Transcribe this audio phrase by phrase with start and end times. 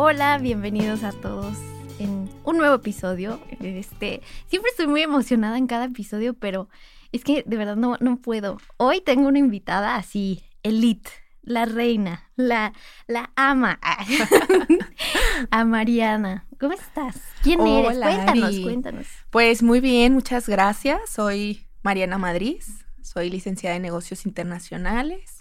[0.00, 1.56] Hola, bienvenidos a todos
[1.98, 3.40] en un nuevo episodio.
[3.58, 6.68] Este, siempre estoy muy emocionada en cada episodio, pero
[7.10, 8.58] es que de verdad no, no puedo.
[8.76, 11.10] Hoy tengo una invitada así, elite,
[11.42, 12.74] la reina, la,
[13.08, 13.80] la ama,
[15.50, 16.46] a Mariana.
[16.60, 17.20] ¿Cómo estás?
[17.42, 17.98] ¿Quién eres?
[17.98, 19.06] Cuéntanos, cuéntanos.
[19.30, 21.10] Pues muy bien, muchas gracias.
[21.10, 22.62] Soy Mariana Madrid,
[23.02, 25.37] soy licenciada en negocios internacionales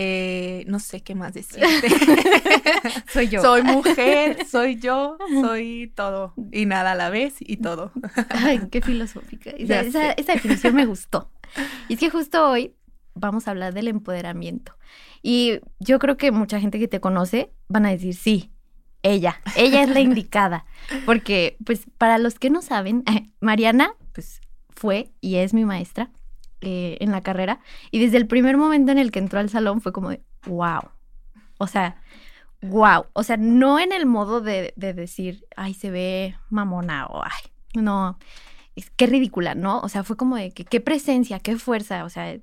[0.00, 1.88] eh, no sé qué más decirte.
[3.12, 3.42] soy yo.
[3.42, 7.90] Soy mujer, soy yo, soy todo y nada a la vez y todo.
[8.30, 9.50] Ay, qué filosófica.
[9.50, 11.32] Esa, definición me gustó.
[11.88, 12.76] Y es que justo hoy
[13.16, 14.76] vamos a hablar del empoderamiento.
[15.20, 18.52] Y yo creo que mucha gente que te conoce van a decir, sí,
[19.02, 20.64] ella, ella es la indicada.
[21.06, 23.02] Porque, pues, para los que no saben,
[23.40, 26.12] Mariana, pues, fue y es mi maestra.
[26.60, 27.60] Eh, en la carrera
[27.92, 30.90] y desde el primer momento en el que entró al salón fue como de, wow.
[31.58, 32.02] O sea,
[32.62, 33.06] wow.
[33.12, 38.18] O sea, no en el modo de, decir, ay, se ve mamona o ay, no,
[38.74, 39.78] es, qué ridícula, ¿no?
[39.82, 42.36] O sea, fue como de que qué presencia, qué fuerza, o sea,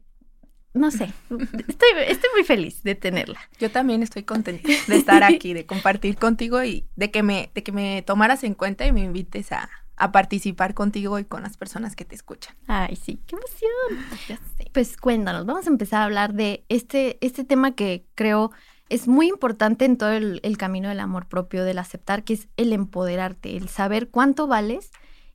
[0.73, 1.11] no sé,
[1.67, 3.41] estoy, estoy muy feliz de tenerla.
[3.59, 7.63] Yo también estoy contenta de estar aquí, de compartir contigo y de que me, de
[7.63, 11.57] que me tomaras en cuenta y me invites a, a participar contigo y con las
[11.57, 12.55] personas que te escuchan.
[12.67, 14.39] Ay, sí, qué emoción.
[14.73, 18.51] Pues cuéntanos, vamos a empezar a hablar de este, este tema que creo
[18.89, 22.71] es muy importante en todo el, camino del amor propio, del aceptar, que es el
[22.73, 24.91] empoderarte, el saber cuánto vales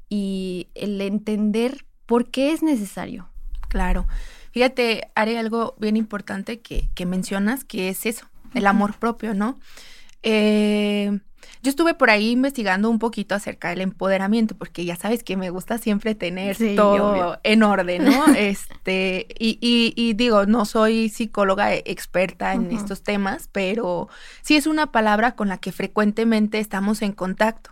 [0.08, 3.28] y el entender por qué es necesario.
[3.69, 4.06] Claro.
[4.53, 9.59] Fíjate, haré algo bien importante que, que mencionas, que es eso, el amor propio, ¿no?
[10.22, 11.19] Eh,
[11.62, 15.51] yo estuve por ahí investigando un poquito acerca del empoderamiento, porque ya sabes que me
[15.51, 18.27] gusta siempre tener todo en orden, ¿no?
[18.37, 24.09] este, y, y, digo, no soy psicóloga experta en estos temas, pero
[24.43, 27.71] sí es una palabra con la que frecuentemente estamos en contacto.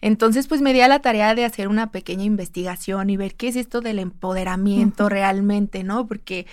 [0.00, 3.48] Entonces, pues me di a la tarea de hacer una pequeña investigación y ver qué
[3.48, 6.06] es esto del empoderamiento realmente, ¿no?
[6.06, 6.46] Porque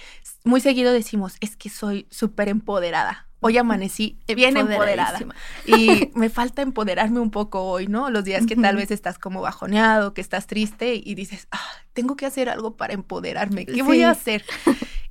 [0.44, 5.20] muy seguido decimos, es que soy súper empoderada hoy amanecí bien empoderada.
[5.66, 8.10] Y me falta empoderarme un poco hoy, ¿no?
[8.10, 12.16] Los días que tal vez estás como bajoneado, que estás triste y dices, ah, tengo
[12.16, 13.66] que hacer algo para empoderarme.
[13.66, 14.44] ¿Qué voy a hacer?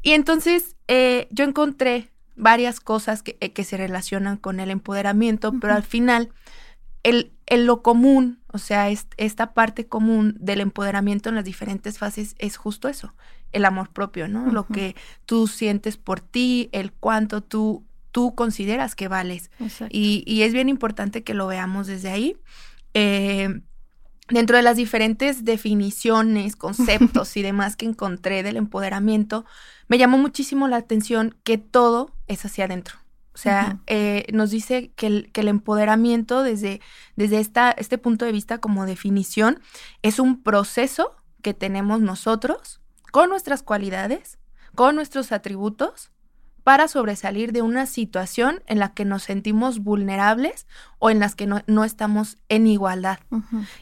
[0.02, 5.52] Y entonces eh, yo encontré varias cosas que, eh, que, se relacionan con el empoderamiento,
[5.60, 6.32] pero al final,
[7.02, 12.34] el, el, lo común, o sea, esta parte común del empoderamiento en las diferentes fases
[12.38, 13.14] es justo eso,
[13.52, 14.50] el amor propio, ¿no?
[14.50, 14.96] Lo que
[15.26, 19.50] tú sientes por ti, el cuánto tú tú consideras que vales.
[19.90, 22.36] Y, es bien importante que lo veamos desde ahí.
[22.94, 23.60] Eh,
[24.28, 29.44] dentro de las diferentes definiciones, conceptos y demás que encontré del empoderamiento,
[29.88, 32.98] me llamó muchísimo la atención que todo es hacia adentro.
[33.34, 36.80] O sea, eh, nos dice que el, que el empoderamiento desde,
[37.16, 39.60] desde esta, este punto de vista como definición
[40.02, 42.80] es un proceso que tenemos nosotros
[43.10, 44.38] con nuestras cualidades,
[44.76, 46.12] con nuestros atributos
[46.64, 50.66] para sobresalir de una situación en la que nos sentimos vulnerables
[50.98, 53.18] o en las que no, estamos en igualdad.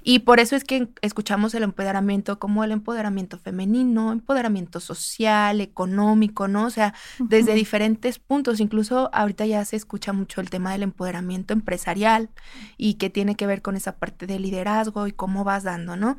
[0.02, 6.48] Y por eso es que escuchamos el empoderamiento como el empoderamiento femenino, empoderamiento social, económico,
[6.48, 6.64] ¿no?
[6.64, 8.58] O sea, desde diferentes puntos.
[8.58, 12.30] Incluso ahorita ya se escucha mucho el tema del empoderamiento empresarial
[12.76, 16.16] y que tiene que ver con esa parte de liderazgo y cómo vas dando, ¿no?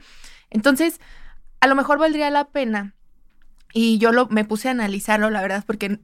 [0.50, 1.02] Entonces,
[1.60, 2.94] a lo mejor valdría la pena
[3.74, 6.00] y yo lo, me puse a analizarlo, la verdad, porque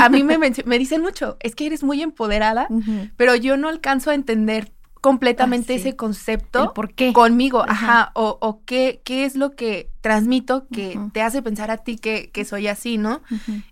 [0.00, 2.68] a mí me, me dicen mucho, es que eres muy empoderada,
[3.16, 7.12] pero yo no alcanzo a entender completamente ah, ese concepto por qué?
[7.12, 11.78] conmigo, ajá, o, o, qué, qué es lo que transmito que te hace pensar a
[11.78, 13.20] ti que, que soy así, ¿no?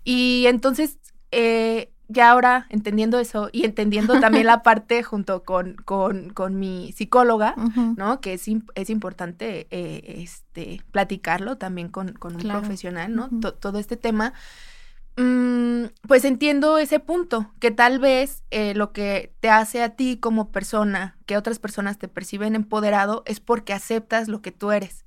[0.04, 0.98] Y entonces,
[1.30, 6.92] eh, ya ahora entendiendo eso y entendiendo también la parte junto con, con, con mi
[6.92, 7.54] psicóloga,
[7.96, 8.20] ¿no?
[8.20, 13.30] Que es, es importante eh, este, platicarlo también con, con un profesional, ¿no?
[13.30, 14.34] todo este tema.
[15.20, 20.17] Mm, pues entiendo ese punto, que tal vez eh, lo que te hace a ti
[20.17, 25.05] como persona, que otras personas te perciben empoderado, es porque aceptas lo que tú eres.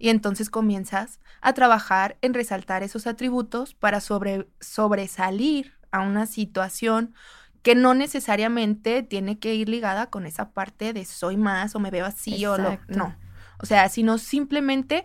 [0.00, 7.14] Y entonces comienzas a trabajar en resaltar esos atributos para sobre, sobresalir a una situación
[7.62, 11.92] que no necesariamente tiene que ir ligada con esa parte de soy más o me
[11.92, 13.14] veo así o lo, no.
[13.60, 15.04] O sea, sino simplemente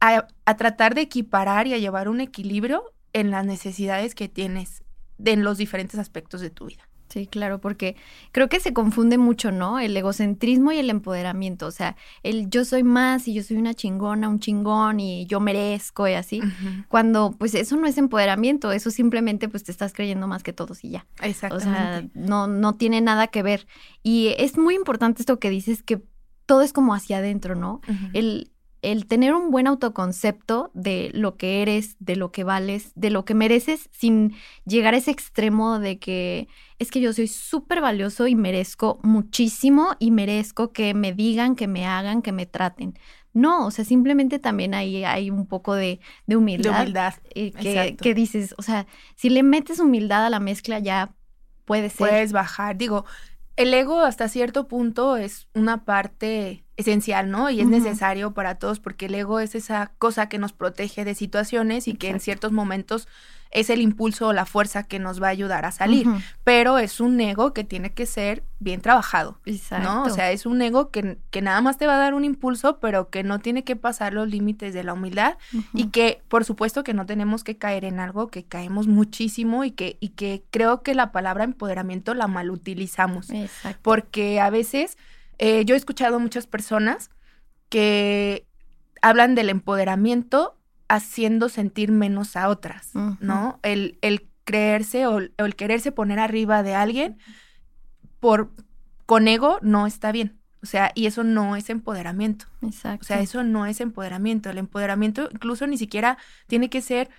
[0.00, 2.84] a, a, tratar de equiparar y a llevar un equilibrio
[3.16, 4.82] en las necesidades que tienes
[5.24, 6.86] en los diferentes aspectos de tu vida.
[7.08, 7.96] Sí, claro, porque
[8.32, 9.78] creo que se confunde mucho, ¿no?
[9.78, 11.66] El egocentrismo y el empoderamiento.
[11.66, 15.40] O sea, el yo soy más y yo soy una chingona, un chingón y yo
[15.40, 16.42] merezco y así.
[16.88, 20.84] Cuando, pues, eso no es empoderamiento, eso simplemente, pues, te estás creyendo más que todos
[20.84, 21.06] y ya.
[21.22, 21.68] Exactamente.
[21.68, 23.66] O sea, no, no tiene nada que ver.
[24.02, 26.02] Y es muy importante esto que dices, que
[26.44, 27.80] todo es como hacia adentro, ¿no?
[28.12, 28.50] El
[28.82, 33.24] el tener un buen autoconcepto de lo que eres, de lo que vales, de lo
[33.24, 34.34] que mereces, sin
[34.64, 39.96] llegar a ese extremo de que es que yo soy súper valioso y merezco muchísimo
[39.98, 42.98] y merezco que me digan, que me hagan, que me traten.
[43.32, 46.72] No, o sea, simplemente también ahí hay un poco de, humildad.
[46.72, 47.14] De humildad.
[47.34, 51.14] Eh, que, que dices, o sea, si le metes humildad a la mezcla ya
[51.64, 51.98] puede ser.
[51.98, 52.76] Puedes bajar.
[52.76, 53.04] Digo,
[53.56, 57.50] el ego hasta cierto punto es una parte esencial, ¿no?
[57.50, 61.14] Y es necesario para todos porque el ego es esa cosa que nos protege de
[61.14, 63.08] situaciones y que en ciertos momentos
[63.50, 66.06] es el impulso o la fuerza que nos va a ayudar a salir.
[66.44, 69.88] Pero es un ego que tiene que ser bien trabajado, Exacto.
[69.88, 70.02] ¿no?
[70.04, 72.78] O sea, es un ego que, que, nada más te va a dar un impulso,
[72.80, 75.36] pero que no tiene que pasar los límites de la humildad
[75.72, 79.70] y que, por supuesto, que no tenemos que caer en algo que caemos muchísimo y
[79.70, 83.30] que, y que creo que la palabra empoderamiento la malutilizamos.
[83.30, 83.78] Exacto.
[83.82, 84.98] Porque a veces
[85.38, 87.10] eh, yo he escuchado muchas personas
[87.68, 88.46] que
[89.02, 90.56] hablan del empoderamiento
[90.88, 93.58] haciendo sentir menos a otras, ¿no?
[93.62, 97.18] El, el creerse o, el quererse poner arriba de alguien
[98.20, 98.50] por
[99.04, 100.38] con ego no está bien.
[100.62, 102.46] O sea, y eso no es empoderamiento.
[102.62, 103.04] Exacto.
[103.04, 104.50] O sea, eso no es empoderamiento.
[104.50, 107.10] El empoderamiento incluso ni siquiera tiene que ser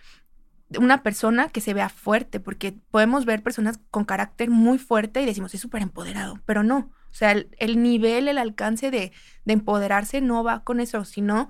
[0.77, 5.25] una persona que se vea fuerte, porque podemos ver personas con carácter muy fuerte y
[5.25, 6.91] decimos, es súper empoderado, pero no.
[7.11, 9.11] O sea, el, nivel, el alcance de,
[9.45, 11.49] de, empoderarse no va con eso, sino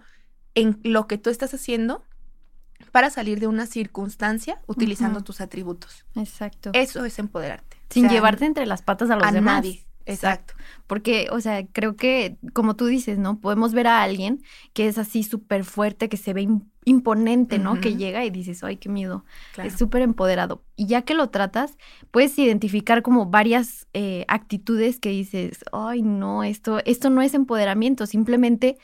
[0.56, 2.04] en lo que tú estás haciendo
[2.92, 6.06] para salir de una circunstancia utilizando tus atributos.
[6.16, 6.72] Exacto.
[6.74, 7.78] Eso es empoderarte.
[7.90, 9.64] Sin llevarte entre las patas a los a demás.
[9.64, 9.87] Nadie.
[10.08, 10.54] Exacto.
[10.88, 13.40] Porque, o sea, creo que, como tú dices, ¿no?
[13.40, 14.42] Podemos ver a alguien
[14.74, 16.48] que es así súper fuerte, que se ve
[16.86, 17.82] imponente, ¿no?
[17.82, 19.26] Que llega y dices, ay, qué miedo.
[19.62, 20.64] Es súper empoderado.
[20.78, 21.78] Y ya que lo tratas,
[22.12, 28.06] puedes identificar como varias eh, actitudes que dices, ay, no, esto, esto no es empoderamiento,
[28.06, 28.78] simplemente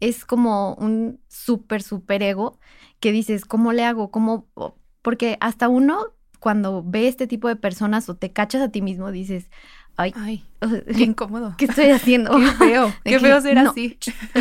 [0.00, 2.60] es como un súper, súper ego
[3.00, 4.10] que dices, ¿cómo le hago?
[4.10, 4.46] ¿Cómo?
[5.02, 6.06] Porque hasta uno,
[6.38, 9.50] cuando ve este tipo de personas o te cachas a ti mismo, dices,
[10.00, 11.54] Ay, qué incómodo.
[11.58, 12.30] ¿Qué estoy haciendo?
[12.38, 13.98] Qué feo, qué feo ser así.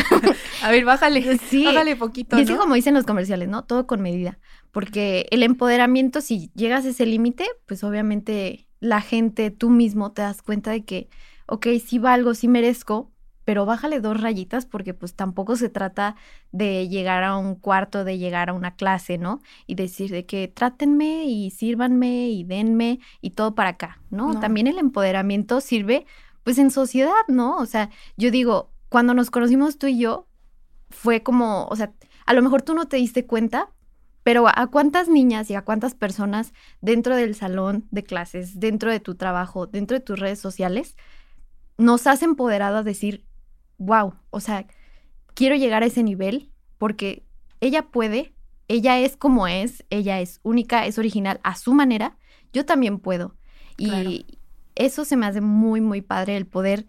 [0.61, 1.65] a ver, bájale, sí.
[1.65, 2.37] bájale poquito.
[2.37, 3.63] Y es como dicen los comerciales, ¿no?
[3.63, 4.37] Todo con medida.
[4.71, 10.21] Porque el empoderamiento, si llegas a ese límite, pues obviamente la gente, tú mismo te
[10.21, 11.09] das cuenta de que,
[11.47, 13.11] ok, sí valgo, sí merezco,
[13.47, 16.17] pero bájale dos rayitas porque pues tampoco se trata
[16.51, 19.39] de llegar a un cuarto, de llegar a una clase, ¿no?
[19.65, 24.37] Y decir de que trátenme y sírvanme y denme y todo para acá, ¿no?
[24.41, 26.05] También el empoderamiento sirve
[26.43, 27.55] pues en sociedad, ¿no?
[27.55, 30.27] O sea, yo digo, cuando nos conocimos tú y yo,
[30.89, 31.93] fue como, o sea,
[32.25, 33.69] a lo mejor tú no te diste cuenta,
[34.23, 36.51] pero ¿a cuántas niñas y a cuántas personas
[36.81, 40.97] dentro del salón de clases, dentro de tu trabajo, dentro de tus redes sociales,
[41.77, 43.26] nos has empoderado a decir,
[43.77, 44.67] wow, o sea,
[45.33, 47.23] quiero llegar a ese nivel porque
[47.61, 48.33] ella puede,
[48.67, 52.17] ella es como es, ella es única, es original a su manera,
[52.53, 53.35] yo también puedo.
[53.77, 54.25] Y
[54.75, 56.87] eso se me hace muy, muy padre, el poder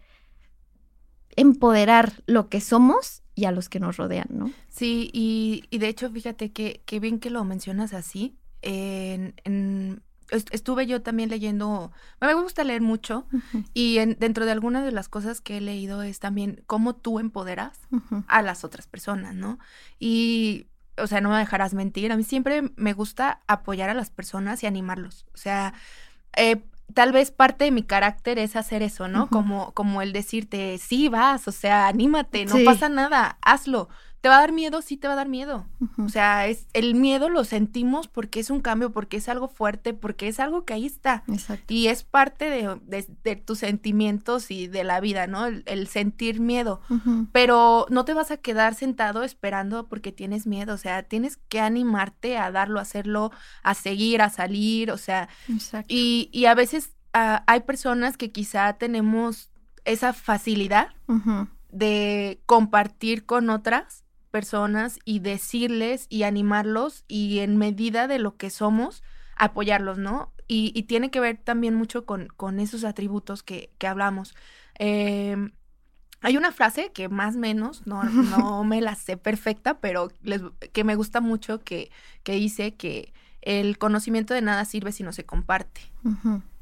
[1.37, 4.50] empoderar lo que somos y a los que nos rodean, ¿no?
[4.68, 8.37] Sí, y, y de hecho, fíjate que, que, bien que lo mencionas así.
[8.62, 13.26] En, en, estuve yo también leyendo, me gusta leer mucho
[13.75, 17.78] y dentro de algunas de las cosas que he leído es también cómo tú empoderas
[18.26, 19.58] a las otras personas, ¿no?
[19.99, 20.66] Y,
[20.97, 24.62] o sea, no me dejarás mentir, a mí siempre me gusta apoyar a las personas
[24.62, 25.75] y animarlos, o sea,
[26.37, 26.62] eh,
[26.94, 29.28] tal vez parte de mi carácter es hacer eso, ¿no?
[29.28, 33.88] Como, como el decirte, sí, vas, o sea, anímate, no pasa nada, hazlo.
[34.21, 34.83] ¿Te va a dar miedo?
[34.83, 35.67] Sí, te va a dar miedo.
[36.05, 39.95] O sea, es, el miedo lo sentimos porque es un cambio, porque es algo fuerte,
[39.95, 41.23] porque es algo que ahí está.
[41.29, 41.73] Exacto.
[41.73, 45.47] Y es parte de, tus sentimientos y de la vida, ¿no?
[45.47, 46.81] El, sentir miedo.
[47.31, 50.75] Pero no te vas a quedar sentado esperando porque tienes miedo.
[50.75, 53.31] O sea, tienes que animarte a darlo, a hacerlo,
[53.63, 54.91] a seguir, a salir.
[54.91, 55.29] O sea,
[55.87, 59.51] y, y, a veces ah, hay personas que quizá tenemos
[59.85, 60.89] esa facilidad
[61.71, 68.50] de compartir con otras personas y decirles y animarlos y en medida de lo que
[68.50, 69.02] somos,
[69.37, 70.32] apoyarlos, ¿no?
[70.47, 74.35] Y, tiene que ver también mucho con, con esos atributos que, que hablamos.
[74.78, 75.52] Em,
[76.20, 80.08] hay una frase que más o menos, no, no me la sé perfecta, pero
[80.73, 81.90] que me gusta mucho que,
[82.23, 85.80] que dice que el conocimiento de nada sirve si no se comparte,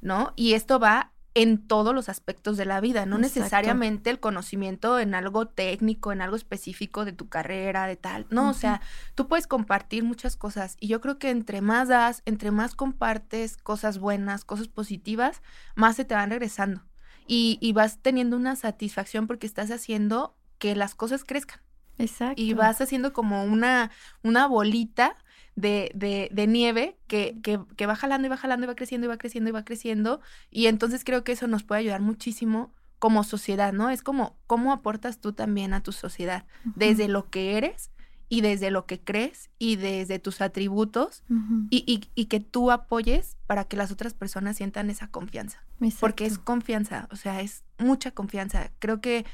[0.00, 0.32] ¿no?
[0.37, 5.14] Y esto va en todos los aspectos de la vida, no necesariamente el conocimiento en
[5.14, 8.26] algo técnico, en algo específico de tu carrera, de tal.
[8.31, 8.81] No, o sea,
[9.14, 13.59] tú puedes compartir muchas cosas y yo creo que entre más das, entre más compartes
[13.59, 15.43] cosas buenas, cosas positivas,
[15.75, 16.81] más se te van regresando
[17.26, 21.61] y, y vas teniendo una satisfacción porque estás haciendo que las cosas crezcan.
[21.99, 22.40] Exacto.
[22.40, 23.90] Y vas haciendo como una,
[24.23, 25.19] una bolita
[25.57, 29.07] de, de, de nieve que, que, que, va jalando y va jalando y va creciendo
[29.07, 30.21] y va creciendo y va creciendo.
[30.51, 33.91] Y entonces creo que eso nos puede ayudar muchísimo como sociedad, ¿no?
[33.91, 37.91] Es como cómo aportas tú también a tu sociedad, desde lo que eres
[38.29, 41.23] y desde lo que crees y desde tus atributos
[41.71, 45.63] y, y, y, que tú apoyes para que las otras personas sientan esa confianza.
[46.01, 48.73] Porque es confianza, o sea, es mucha confianza.
[48.79, 49.25] Creo que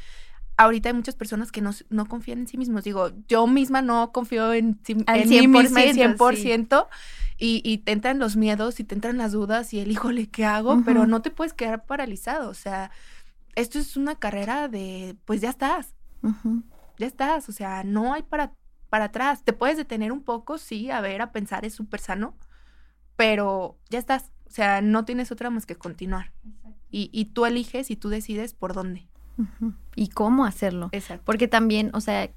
[0.57, 2.85] ahorita hay muchas personas que no, no confían en sí mismos.
[2.85, 6.87] Digo, yo misma no confío en, en mí misma el 100%.
[7.39, 10.45] Y, y, te entran los miedos y te entran las dudas y el híjole, ¿qué
[10.45, 10.83] hago?
[10.85, 12.49] Pero no te puedes quedar paralizado.
[12.49, 12.93] O sea,
[13.57, 15.93] esto es una carrera de, pues ya estás.
[16.99, 17.49] Ya estás.
[17.49, 18.53] O sea, no hay para,
[18.91, 19.43] para atrás.
[19.43, 22.37] Te puedes detener un poco, sí, a ver, a pensar, es súper sano.
[23.17, 24.31] Pero ya estás.
[24.47, 26.33] O sea, no tienes otra más que continuar.
[26.91, 29.09] Y, y tú eliges y tú decides por dónde.
[29.95, 30.91] Y cómo hacerlo.
[31.25, 32.31] Porque también, o sea,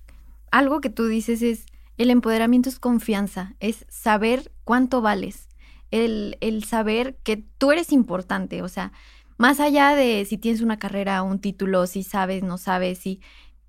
[0.52, 1.66] algo que tú dices es,
[1.98, 5.48] el empoderamiento es confianza, es saber cuánto vales,
[5.92, 8.92] el, el saber que tú eres importante, o sea,
[9.38, 13.22] más allá de si tienes una carrera, un título, si sabes, no sabes, si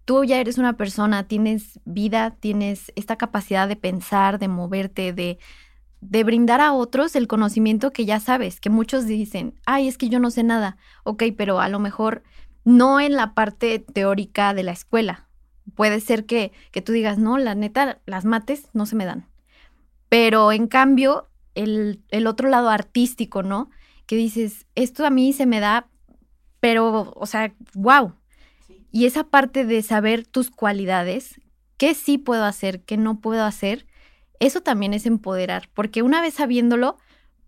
[0.05, 5.39] tú ya eres una persona, tienes vida, tienes esta capacidad de pensar, de moverte, de,
[6.01, 10.09] de brindar a otros el conocimiento que ya sabes, que muchos dicen, ay, es que
[10.09, 12.23] yo no sé nada, ok, pero a lo mejor
[12.67, 15.29] no en la parte teórica de la escuela.
[15.77, 19.29] Puede ser que, que tú digas, no, la neta, las mates no se me dan.
[20.09, 23.71] Pero en cambio, el, el otro lado artístico, ¿no?
[24.07, 25.89] Que dices, esto a mí se me da,
[26.59, 28.15] pero, o sea, wow.
[28.91, 31.41] Y esa parte de saber tus cualidades,
[31.77, 33.87] qué sí puedo hacer, qué no puedo hacer,
[34.41, 36.99] eso también es empoderar, porque una vez sabiéndolo,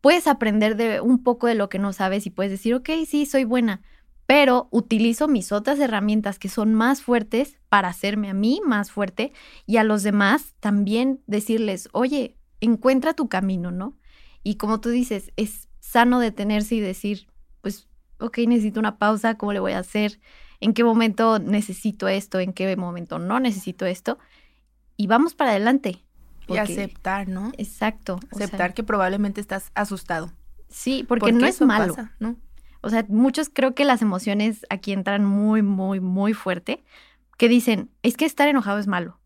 [0.00, 3.26] puedes aprender de un poco de lo que no sabes y puedes decir, ok, sí,
[3.26, 3.82] soy buena,
[4.28, 9.32] pero utilizo mis otras herramientas que son más fuertes para hacerme a mí más fuerte
[9.64, 13.96] y a los demás también decirles, oye, encuentra tu camino, ¿no?
[14.42, 17.26] Y como tú dices, es sano detenerse y decir,
[17.62, 20.20] pues, ok, necesito una pausa, ¿cómo le voy a hacer?
[20.60, 22.38] ¿En qué momento necesito esto?
[22.38, 24.18] ¿En qué momento no necesito esto?
[24.98, 26.04] Y vamos para adelante.
[26.48, 27.52] y aceptar, ¿no?
[27.56, 28.20] Exacto.
[28.30, 30.34] Aceptar que probablemente estás asustado.
[30.68, 31.96] Sí, porque, no es malo.
[32.18, 32.36] ¿no?
[32.80, 36.84] O sea, muchos creo que las emociones aquí entran muy, muy, muy fuerte,
[37.36, 39.18] que dicen, es que estar enojado es malo,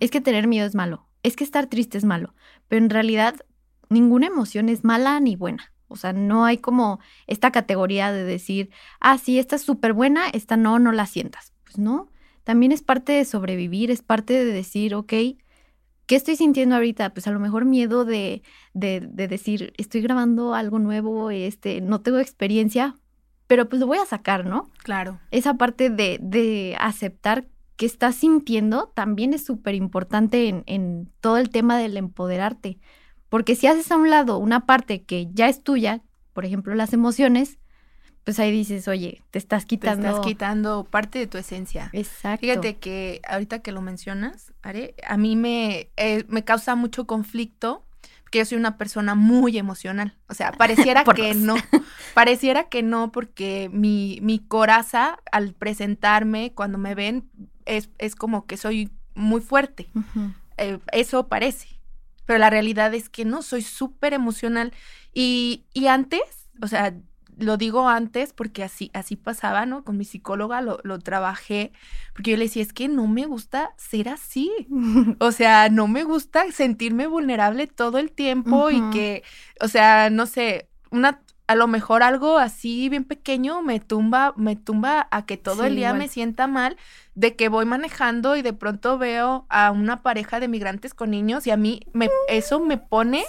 [0.00, 2.34] es que tener miedo es malo, es que estar triste es malo,
[2.68, 3.36] pero en realidad
[3.88, 5.72] ninguna emoción es mala ni buena.
[5.88, 8.70] O sea, no hay como esta categoría de decir,
[9.00, 11.52] ah, sí, esta es súper buena, esta no, no la sientas.
[11.64, 12.10] Pues no,
[12.42, 15.12] también es parte de sobrevivir, es parte de decir, ok,
[16.06, 17.10] ¿qué estoy sintiendo ahorita?
[17.10, 22.00] Pues a lo mejor miedo de, de, de, decir, estoy grabando algo nuevo, este, no
[22.00, 22.96] tengo experiencia,
[23.46, 24.70] pero pues lo voy a sacar, ¿no?
[24.82, 25.20] Claro.
[25.30, 27.46] Esa parte de, de aceptar
[27.76, 32.78] que estás sintiendo también es súper importante en, en todo el tema del empoderarte.
[33.28, 36.92] Porque si haces a un lado una parte que ya es tuya, por ejemplo, las
[36.92, 37.58] emociones,
[38.26, 40.02] pues ahí dices, oye, te estás quitando.
[40.02, 41.90] Te estás quitando parte de tu esencia.
[41.92, 42.40] Exacto.
[42.40, 47.86] Fíjate que ahorita que lo mencionas, Are, a mí me, eh, me causa mucho conflicto
[48.24, 50.18] porque yo soy una persona muy emocional.
[50.28, 51.54] O sea, pareciera que no.
[52.14, 57.30] Pareciera que no, porque mi, mi coraza al presentarme, cuando me ven,
[57.64, 59.88] es, es como que soy muy fuerte.
[60.56, 61.78] Eh, eso parece.
[62.24, 64.72] Pero la realidad es que no, soy súper emocional.
[65.14, 66.92] Y, y antes, o sea,
[67.38, 69.84] lo digo antes porque así, así pasaba, ¿no?
[69.84, 71.72] Con mi psicóloga lo, lo, trabajé,
[72.14, 74.50] porque yo le decía, es que no me gusta ser así.
[75.20, 79.22] o sea, no me gusta sentirme vulnerable todo el tiempo y que,
[79.60, 84.56] o sea, no sé, una a lo mejor algo así bien pequeño me tumba, me
[84.56, 86.76] tumba a que todo el día me sienta mal
[87.14, 91.46] de que voy manejando y de pronto veo a una pareja de migrantes con niños
[91.46, 93.24] y a mí me, eso me pone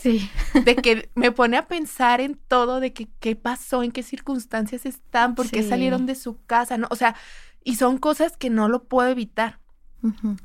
[0.66, 4.86] de que me pone a pensar en todo de que qué pasó, en qué circunstancias
[4.86, 6.88] están, por qué salieron de su casa, ¿no?
[6.90, 7.16] O sea,
[7.64, 9.60] y son cosas que no lo puedo evitar.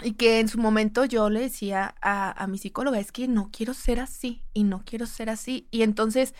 [0.02, 3.50] Y que en su momento yo le decía a, a mi psicóloga, es que no
[3.52, 5.68] quiero ser así y no quiero ser así.
[5.70, 6.34] Y entonces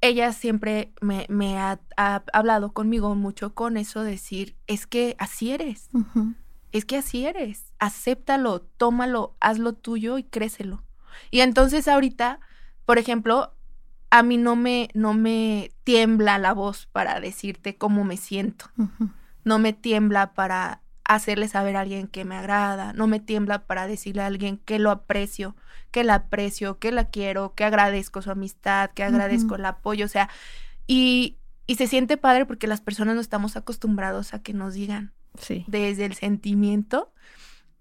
[0.00, 1.80] ella siempre me, me ha,
[2.32, 5.88] hablado conmigo mucho con eso, decir, es que así eres,
[6.72, 10.82] es que así eres, acéptalo, tómalo, hazlo tuyo y crécelo.
[11.30, 12.40] Y entonces ahorita,
[12.84, 13.54] por ejemplo,
[14.10, 18.66] a mí no me, no me tiembla la voz para decirte cómo me siento,
[19.44, 23.86] no me tiembla para hacerle saber a alguien que me agrada, no me tiembla para
[23.86, 25.56] decirle a alguien que lo aprecio,
[25.90, 30.08] que la aprecio, que la quiero, que agradezco su amistad, que agradezco el apoyo, o
[30.08, 30.28] sea,
[30.86, 35.12] y, y se siente padre porque las personas no estamos acostumbrados a que nos digan
[35.38, 35.64] sí.
[35.68, 37.12] desde el sentimiento.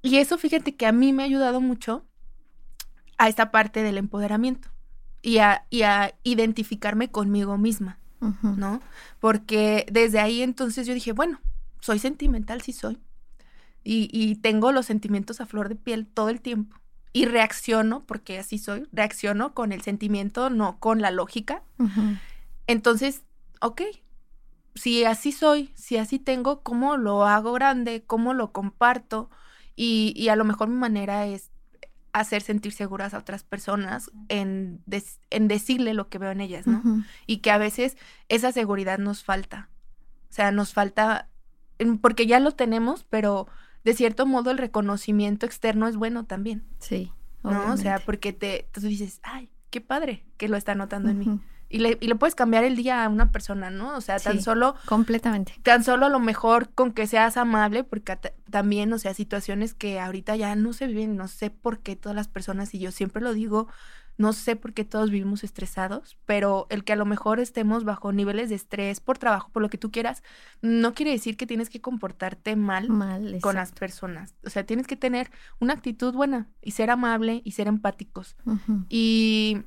[0.01, 2.05] Y eso, fíjate que a mí me ha ayudado mucho
[3.17, 4.69] a esta parte del empoderamiento
[5.21, 7.97] y a, y a identificarme conmigo misma,
[8.41, 8.81] ¿no?
[9.19, 11.39] Porque desde ahí entonces yo dije, bueno,
[11.79, 12.99] soy sentimental, sí soy.
[13.85, 16.75] Y, y tengo los sentimientos a flor de piel todo el tiempo
[17.13, 21.63] y reacciono, porque así soy, reacciono con el sentimiento, no con la lógica.
[22.67, 23.23] Entonces,
[23.61, 23.83] ok,
[24.73, 28.03] si así soy, si así tengo, ¿cómo lo hago grande?
[28.05, 29.29] ¿Cómo lo comparto?
[29.77, 31.51] Y, y a lo mejor mi manera es
[32.11, 34.83] hacer sentir seguras a otras personas en,
[35.29, 37.05] en decirle lo que veo en ellas, ¿no?
[37.27, 37.95] Y que a veces
[38.27, 39.69] esa seguridad nos falta.
[40.29, 41.29] O sea, nos falta,
[42.01, 43.47] porque ya lo tenemos, pero
[43.85, 46.63] de cierto modo el reconocimiento externo es bueno también.
[46.79, 47.13] Sí.
[47.43, 47.71] ¿No?
[47.71, 51.39] O sea, porque te, tú dices, ay, qué padre que lo está notando en mí.
[51.69, 53.95] Y le, y le puedes cambiar el día a una persona, ¿no?
[53.95, 54.75] O sea, tan solo...
[54.85, 55.53] Completamente.
[55.61, 58.17] Tan solo a lo mejor con que seas amable, porque
[58.49, 62.15] también, o sea, situaciones que ahorita ya no se viven, no sé por qué todas
[62.15, 63.67] las personas, y yo siempre lo digo,
[64.17, 68.13] no sé por qué todos vivimos estresados, pero el que a lo mejor estemos bajo
[68.13, 70.23] niveles de estrés por trabajo, por lo que tú quieras,
[70.61, 72.87] no quiere decir que tienes que comportarte mal,
[73.41, 74.35] con las personas.
[74.45, 78.35] O sea, tienes que tener una actitud buena y ser amable y ser empáticos.
[78.89, 79.63] Y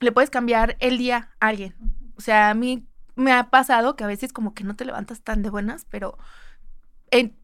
[0.00, 1.74] le puedes cambiar el día a alguien.
[2.16, 5.22] O sea, a mí me ha pasado que a veces como que no te levantas
[5.22, 6.18] tan de buenas, pero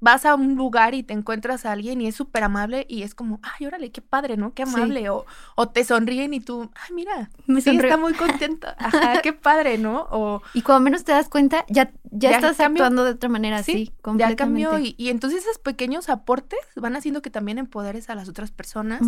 [0.01, 3.15] vas a un lugar y te encuentras a alguien y es súper amable y es
[3.15, 4.55] como, ay, órale, qué padre, ¿no?
[4.55, 5.11] Qué amable.
[5.11, 5.27] O,
[5.57, 8.77] o te sonríen y tú, ay, mira, me sí, está muy contenta.
[8.79, 10.07] Ajá, qué padre, ¿no?
[10.11, 13.93] O, y cuando menos te das cuenta, ya, ya, estás actuando de otra manera, sí,
[14.03, 14.33] completamente.
[14.33, 18.29] Ya cambió y, y, entonces esos pequeños aportes van haciendo que también empoderes a las
[18.29, 19.01] otras personas,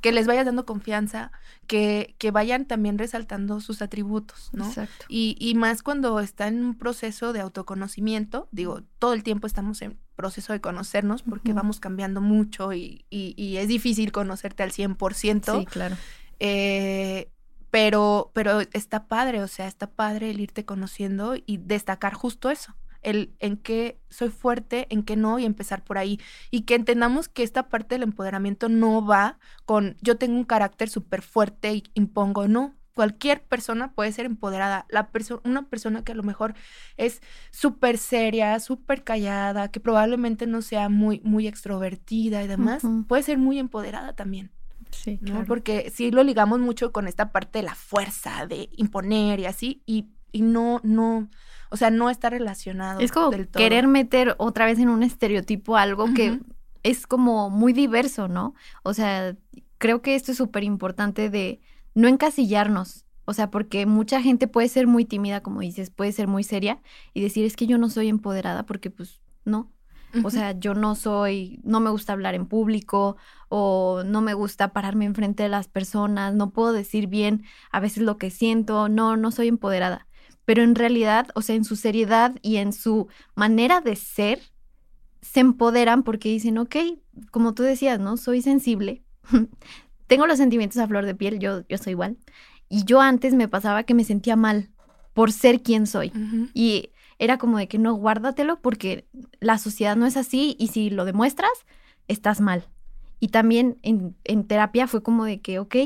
[0.00, 1.32] que les vayas dando confianza,
[1.66, 4.66] que, que vayan también resaltando sus atributos, ¿no?
[4.66, 5.06] Exacto.
[5.08, 9.82] Y, y más cuando está en un proceso de autoconocimiento, digo, todo el tiempo estamos
[9.82, 15.58] en proceso de conocernos porque vamos cambiando mucho y, y, es difícil conocerte al 100%.
[15.60, 15.96] Sí, claro.
[16.40, 17.30] Eh,
[17.70, 22.76] pero, pero está padre, o sea, está padre el irte conociendo y destacar justo eso,
[23.02, 26.20] el en qué soy fuerte, en qué no y empezar por ahí.
[26.50, 30.88] Y que entendamos que esta parte del empoderamiento no va con yo tengo un carácter
[30.88, 34.86] súper fuerte y impongo, no, cualquier persona puede ser empoderada.
[34.88, 35.10] La
[35.42, 36.54] una persona que a lo mejor
[36.96, 43.22] es súper seria, súper callada, que probablemente no sea muy, muy extrovertida y demás, puede
[43.22, 44.50] ser muy empoderada también.
[44.90, 45.44] Sí, ¿no?
[45.44, 49.82] Porque sí lo ligamos mucho con esta parte de la fuerza, de imponer y así,
[49.86, 51.28] y, y no, no,
[51.70, 53.00] o sea, no está relacionado.
[53.00, 56.40] Es como querer meter otra vez en un estereotipo algo que
[56.84, 58.54] es como muy diverso, ¿no?
[58.84, 59.36] O sea,
[59.78, 61.60] creo que esto es súper importante de
[61.94, 63.04] no encasillarnos.
[63.26, 66.80] O sea, porque mucha gente puede ser muy tímida, como dices, puede ser muy seria
[67.14, 69.70] y decir es que yo no soy empoderada porque pues no.
[70.22, 73.16] O sea, yo no soy, no me gusta hablar en público
[73.48, 78.04] o no me gusta pararme enfrente de las personas, no puedo decir bien a veces
[78.04, 80.06] lo que siento, no, no soy empoderada.
[80.44, 84.40] Pero en realidad, o sea, en su seriedad y en su manera de ser,
[85.20, 86.76] se empoderan porque dicen, ok,
[87.32, 88.16] como tú decías, ¿no?
[88.16, 89.02] Soy sensible,
[90.06, 92.16] tengo los sentimientos a flor de piel, yo, yo soy igual.
[92.68, 94.70] Y yo antes me pasaba que me sentía mal
[95.12, 96.12] por ser quien soy.
[96.54, 99.06] Y era como de que no, guárdatelo porque
[99.40, 101.52] la sociedad no es así y si lo demuestras,
[102.08, 102.68] estás mal.
[103.20, 105.76] Y también en, en terapia fue como de que, ok,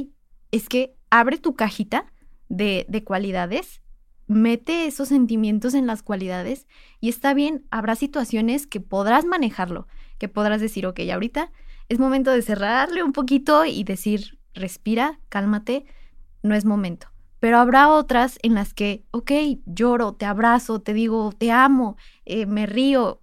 [0.51, 2.07] es que abre tu cajita
[2.49, 3.83] de, de cualidades,
[4.27, 6.67] mete esos sentimientos en las cualidades
[7.01, 9.87] y está bien, habrá situaciones que podrás manejarlo,
[10.19, 11.51] que podrás decir, ok, ahorita
[11.89, 15.87] es momento de cerrarle un poquito y decir, respira, cálmate,
[16.43, 17.09] no es momento.
[17.41, 19.31] Pero habrá otras en las que, ok,
[19.65, 23.23] lloro, te abrazo, te digo, te amo, eh, me río.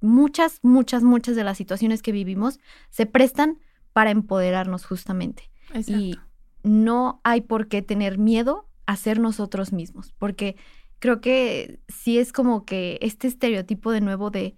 [0.00, 3.58] Muchas, muchas, muchas de las situaciones que vivimos se prestan
[3.92, 5.50] para empoderarnos justamente.
[5.86, 6.18] Y
[6.62, 10.56] no hay por qué tener miedo a ser nosotros mismos, porque
[10.98, 14.56] creo que sí es como que este estereotipo de nuevo de,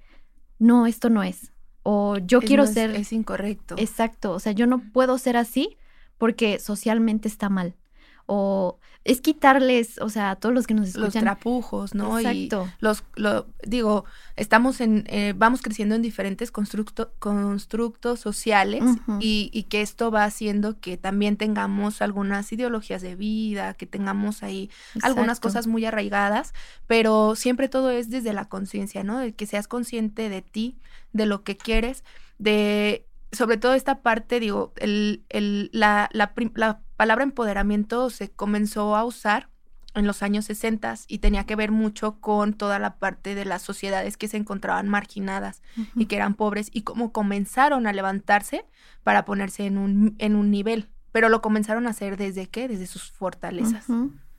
[0.59, 1.53] no, esto no es,
[1.89, 2.97] o yo quiero ser...
[2.97, 3.77] Es incorrecto.
[3.79, 5.77] Exacto, o sea, yo no puedo ser así
[6.19, 7.77] porque socialmente está mal.
[8.27, 11.05] O es quitarles, o sea, a todos los que nos escuchan.
[11.05, 12.19] Los trapujos, ¿no?
[12.19, 12.69] Exacto.
[12.69, 18.83] Y los, lo, digo, estamos en, eh, vamos creciendo en diferentes constructo, constructos sociales
[19.21, 24.43] y, y, que esto va haciendo que también tengamos algunas ideologías de vida, que tengamos
[24.43, 24.71] ahí
[25.03, 26.53] algunas cosas muy arraigadas,
[26.89, 29.19] pero siempre todo es desde la conciencia, ¿no?
[29.19, 30.79] De que seas consciente de ti,
[31.13, 32.03] de lo que quieres,
[32.39, 38.97] de sobre todo esta parte, digo, el, el, la, la, la, palabra empoderamiento se comenzó
[38.97, 39.49] a usar
[39.95, 43.63] en los años 60 y tenía que ver mucho con toda la parte de las
[43.63, 45.63] sociedades que se encontraban marginadas
[45.95, 48.67] y que eran pobres y cómo comenzaron a levantarse
[49.03, 52.69] para ponerse en un, en un nivel, pero lo comenzaron a hacer desde qué?
[52.69, 53.87] Desde sus fortalezas.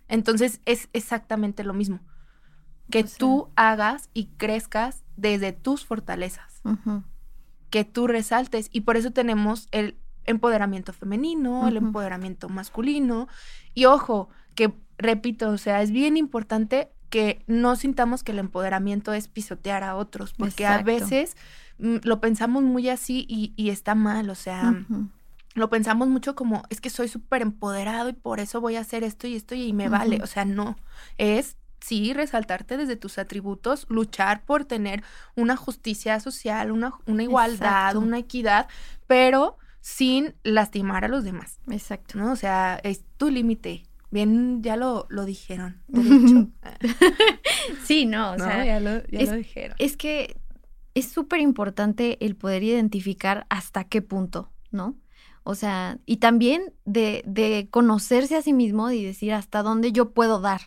[0.08, 2.02] Entonces es exactamente lo mismo,
[2.92, 6.62] que tú hagas y crezcas desde tus fortalezas.
[7.70, 8.70] Que tú resaltes.
[8.72, 13.28] Y por eso tenemos el empoderamiento femenino, el empoderamiento masculino.
[13.74, 19.14] Y ojo, que repito, o sea, es bien importante que no sintamos que el empoderamiento
[19.14, 21.38] es pisotear a otros, porque a veces
[21.80, 24.76] mm, lo pensamos muy así y, está mal, o sea,
[25.54, 29.04] lo pensamos mucho como, es que soy súper empoderado y por eso voy a hacer
[29.04, 30.76] esto y esto y me vale, o sea, no,
[31.18, 35.04] es sí, resaltarte desde tus atributos, luchar por tener
[35.36, 38.68] una justicia social, una, una igualdad, una equidad,
[39.06, 41.60] pero sin lastimar a los demás.
[41.72, 42.18] Exacto.
[42.18, 42.34] ¿no?
[42.34, 43.84] O sea, es tu límite.
[44.12, 45.82] Bien, ya lo, lo dijeron.
[47.86, 49.76] sí, no, o sea, ya, lo, ya lo dijeron.
[49.80, 50.40] Es que
[50.94, 54.98] es súper importante el poder identificar hasta qué punto, ¿no?
[55.44, 60.12] O sea, y también de, de conocerse a sí mismo y decir hasta dónde yo
[60.12, 60.62] puedo dar,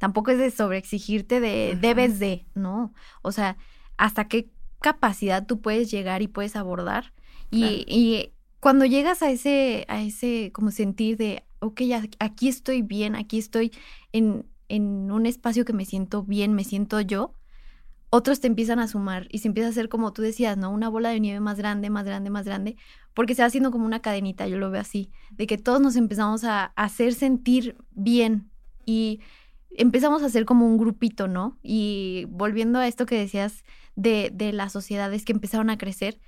[0.00, 2.94] Tampoco es de sobreexigirte de debes de, ¿no?
[3.20, 3.58] O sea,
[3.98, 4.48] hasta qué
[4.80, 7.12] capacidad tú puedes llegar y puedes abordar.
[7.50, 11.80] Y, y, cuando llegas a ese, a ese como sentir de, ok,
[12.18, 13.72] aquí estoy bien, aquí estoy
[14.12, 17.34] en, en un espacio que me siento bien, me siento yo,
[18.10, 20.70] otros te empiezan a sumar y se empieza a hacer como tú decías, ¿no?
[20.70, 22.76] Una bola de nieve más grande, más grande, más grande,
[23.14, 25.96] porque se va haciendo como una cadenita, yo lo veo así, de que todos nos
[25.96, 28.50] empezamos a hacer sentir bien
[28.84, 29.20] y
[29.70, 31.58] empezamos a hacer como un grupito, ¿no?
[31.62, 36.20] Y volviendo a esto que decías de, de las sociedades que empezaron a crecer,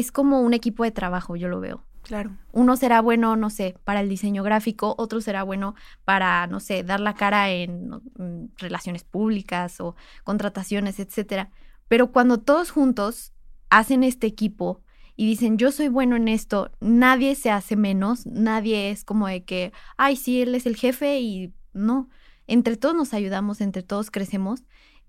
[0.00, 1.82] es como un equipo de trabajo, yo lo veo.
[2.02, 2.36] Claro.
[2.52, 6.84] Uno será bueno, no sé, para el diseño gráfico, otro será bueno para, no sé,
[6.84, 11.50] dar la cara en, en relaciones públicas o contrataciones, etcétera.
[11.88, 13.32] Pero cuando todos juntos
[13.70, 14.82] hacen este equipo
[15.16, 19.44] y dicen, yo soy bueno en esto, nadie se hace menos, nadie es como de
[19.44, 22.10] que, ay, sí, él es el jefe y no,
[22.46, 24.62] entre todos nos ayudamos, entre todos crecemos.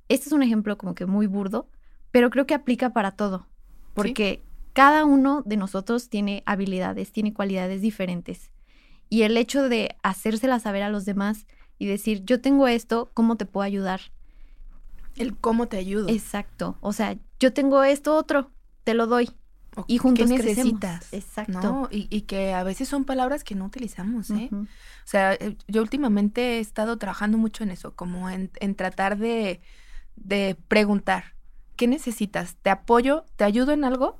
[0.07, 1.67] Este es un ejemplo como que muy burdo,
[2.11, 3.47] pero creo que aplica para todo,
[3.93, 4.47] porque
[4.77, 8.51] cada uno de nosotros tiene habilidades, tiene cualidades diferentes.
[9.09, 11.47] Y el hecho de hacérselas saber a los demás
[11.79, 14.01] y decir, yo tengo esto, ¿cómo te puedo ayudar?
[15.15, 16.09] El cómo te ayudo.
[16.09, 16.77] Exacto.
[16.79, 18.51] O sea, yo tengo esto otro,
[18.83, 19.31] te lo doy
[19.87, 21.11] y juntos ¿Qué necesitas?
[21.11, 21.87] Exacto.
[21.89, 24.51] Y, que a veces son palabras que no utilizamos, ¿eh?
[24.51, 24.67] O
[25.05, 29.59] sea, eh, yo últimamente he estado trabajando mucho en eso, como en, tratar de,
[30.67, 31.33] preguntar,
[31.77, 32.57] ¿qué necesitas?
[32.61, 33.23] ¿Te apoyo?
[33.37, 34.17] ¿Te ayudo en algo?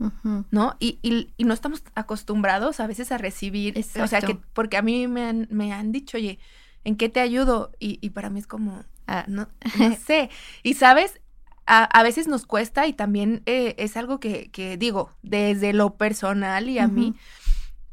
[0.51, 0.77] ¿No?
[0.79, 5.07] Y, y, no estamos acostumbrados a veces a recibir, o sea, que porque a mí
[5.07, 6.39] me han, me han dicho, oye,
[6.85, 7.71] ¿en qué te ayudo?
[7.79, 10.29] Y, y para mí es como, ah, no, no sé.
[10.63, 11.19] Y sabes,
[11.65, 16.69] a, veces nos cuesta y también eh, es algo que, que, digo, desde lo personal
[16.69, 17.15] y a mí,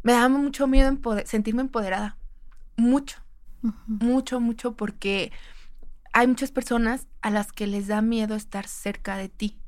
[0.03, 2.17] me da mucho miedo sentirme empoderada.
[2.77, 3.19] Mucho,
[3.87, 5.33] mucho, mucho, porque
[6.15, 9.59] hay muchas personas a las que les da miedo estar cerca de ti.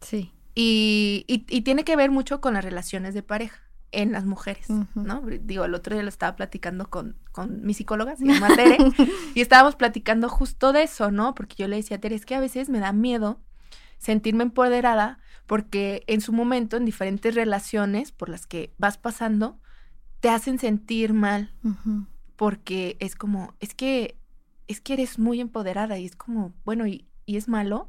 [0.00, 0.32] Sí.
[0.54, 3.60] Y, y, tiene que ver mucho con las relaciones de pareja
[3.92, 5.22] en las mujeres, ¿no?
[5.42, 8.78] Digo, el otro día lo estaba platicando con, con mi psicóloga, se llama Tere,
[9.34, 11.34] y estábamos platicando justo de eso, ¿no?
[11.34, 13.40] Porque yo le decía a Tere, es que a veces me da miedo
[13.98, 19.58] sentirme empoderada porque en su momento, en diferentes relaciones por las que vas pasando,
[20.20, 21.52] te hacen sentir mal,
[22.36, 24.19] porque es como, es que,
[24.70, 27.88] es que eres muy empoderada y es como, bueno, ¿y, y es malo?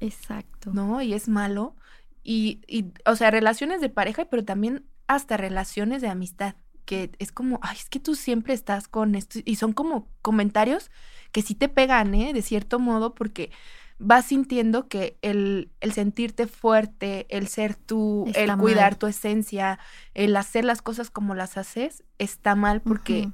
[0.00, 0.72] Exacto.
[0.72, 1.00] ¿No?
[1.00, 1.76] Y es malo.
[2.24, 7.30] Y, y, o sea, relaciones de pareja, pero también hasta relaciones de amistad, que es
[7.30, 10.90] como, ay, es que tú siempre estás con esto, y son como comentarios
[11.30, 12.32] que sí te pegan, ¿eh?
[12.32, 13.52] De cierto modo, porque
[14.00, 19.78] vas sintiendo que el, el sentirte fuerte, el ser tú, el cuidar tu esencia,
[20.14, 23.30] el hacer las cosas como las haces, está mal porque...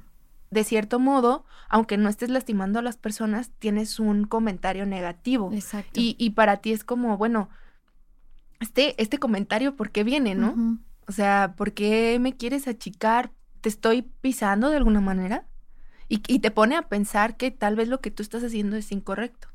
[0.55, 5.51] De cierto modo, aunque no estés lastimando a las personas, tienes un comentario negativo.
[5.53, 5.99] Exacto.
[5.99, 7.49] Y, y para ti es como, bueno,
[8.61, 10.79] este, este comentario, ¿por qué viene, no?
[11.07, 13.31] O sea, ¿por qué me quieres achicar?
[13.59, 15.45] ¿Te estoy pisando de alguna manera?
[16.07, 19.47] y, te pone a pensar que tal vez lo que tú estás haciendo es incorrecto.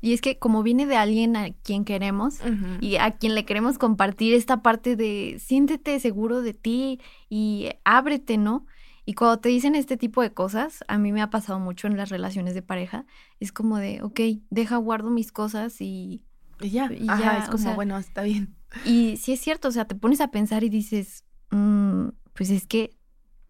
[0.00, 2.38] Y es que como viene de alguien a quien queremos
[2.80, 8.36] y a quien le queremos compartir esta parte de siéntete seguro de ti y ábrete,
[8.36, 8.66] ¿no?
[9.10, 11.96] Y cuando te dicen este tipo de cosas, a mí me ha pasado mucho en
[11.96, 13.06] las relaciones de pareja,
[13.40, 14.20] es como de, ok,
[14.50, 16.22] deja, guardo mis cosas y...
[16.60, 18.54] Y ya, ya es como, bueno, está bien.
[18.84, 22.68] Y sí es cierto, o sea, te pones a pensar y dices, mm, pues es
[22.68, 22.96] que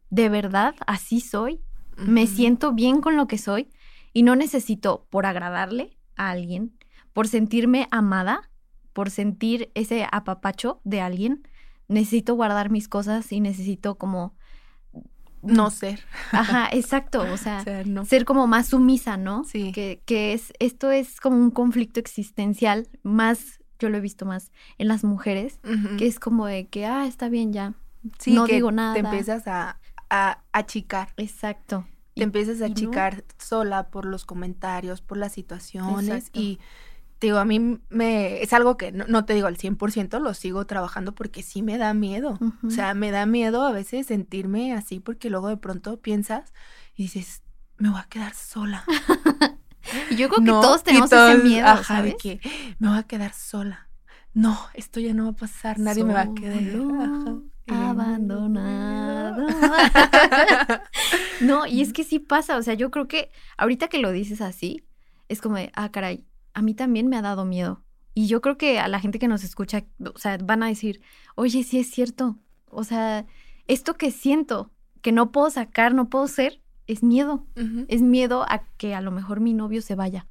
[0.08, 1.60] de verdad así soy,
[1.98, 3.68] me siento bien con lo que soy
[4.14, 6.74] y no necesito por agradarle a alguien,
[7.12, 8.50] por sentirme amada,
[8.94, 11.46] por sentir ese apapacho de alguien,
[11.86, 14.39] necesito guardar mis cosas y necesito como
[15.42, 16.00] no ser.
[16.32, 17.64] Ajá, exacto, o sea,
[18.06, 19.44] ser, como más sumisa, ¿no?
[19.44, 19.72] Sí.
[19.72, 24.50] Que, que es, esto es como un conflicto existencial, más, yo lo he visto más
[24.78, 25.60] en las mujeres,
[25.98, 27.74] que es como de que, ah, está bien ya,
[28.18, 28.94] sí, no digo nada.
[28.94, 29.78] Te empiezas a,
[30.10, 31.08] a achicar.
[31.16, 31.86] Exacto.
[32.14, 36.58] Te empiezas a achicar sola por los comentarios, por las situaciones y
[37.20, 41.14] digo, a mí me es algo que no, te digo al 100%, lo sigo trabajando
[41.14, 42.38] porque sí me da miedo.
[42.66, 46.52] O sea, me da miedo a veces sentirme así porque luego de pronto piensas
[46.96, 47.42] y dices,
[47.76, 48.84] me voy a quedar sola.
[50.10, 52.40] y yo creo que todos tenemos ese miedo, ajá, De que
[52.78, 53.88] me voy a quedar sola.
[54.32, 56.62] No, esto ya no va a pasar, nadie me va a quedar.
[57.66, 59.46] abandonado.
[61.40, 64.40] no, y es que sí pasa, o sea, yo creo que ahorita que lo dices
[64.40, 64.84] así,
[65.28, 67.82] es como de, ah, caray, a mí también me ha dado miedo.
[68.14, 71.00] Y yo creo que a la gente que nos escucha, o sea, van a decir,
[71.36, 72.38] oye, sí es cierto.
[72.66, 73.26] O sea,
[73.66, 77.46] esto que siento, que no puedo sacar, no puedo ser, es miedo.
[77.88, 80.26] Es miedo a que a lo mejor mi novio se vaya.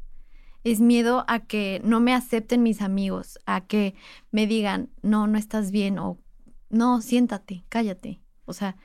[0.66, 3.96] Es miedo a que no me acepten mis amigos, a que
[4.32, 6.20] me digan, no, no estás bien, o
[6.70, 8.22] no, siéntate, cállate.
[8.44, 8.76] O sea,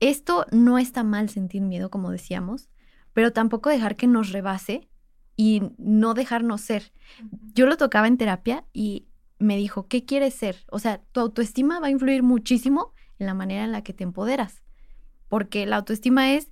[0.00, 2.68] esto no está mal sentir miedo, como decíamos,
[3.12, 4.88] pero tampoco dejar que nos rebase
[5.36, 6.92] y no dejarnos ser.
[7.54, 9.06] Yo lo tocaba en terapia y
[9.38, 10.64] me dijo, ¿qué quieres ser?
[10.70, 14.04] O sea, tu autoestima va a influir muchísimo en la manera en la que te
[14.04, 14.62] empoderas,
[15.28, 16.50] porque la autoestima es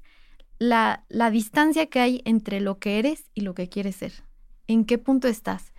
[0.59, 4.13] la, la distancia que hay entre lo que eres y lo que quieres ser.
[4.67, 5.73] ¿En qué punto estás?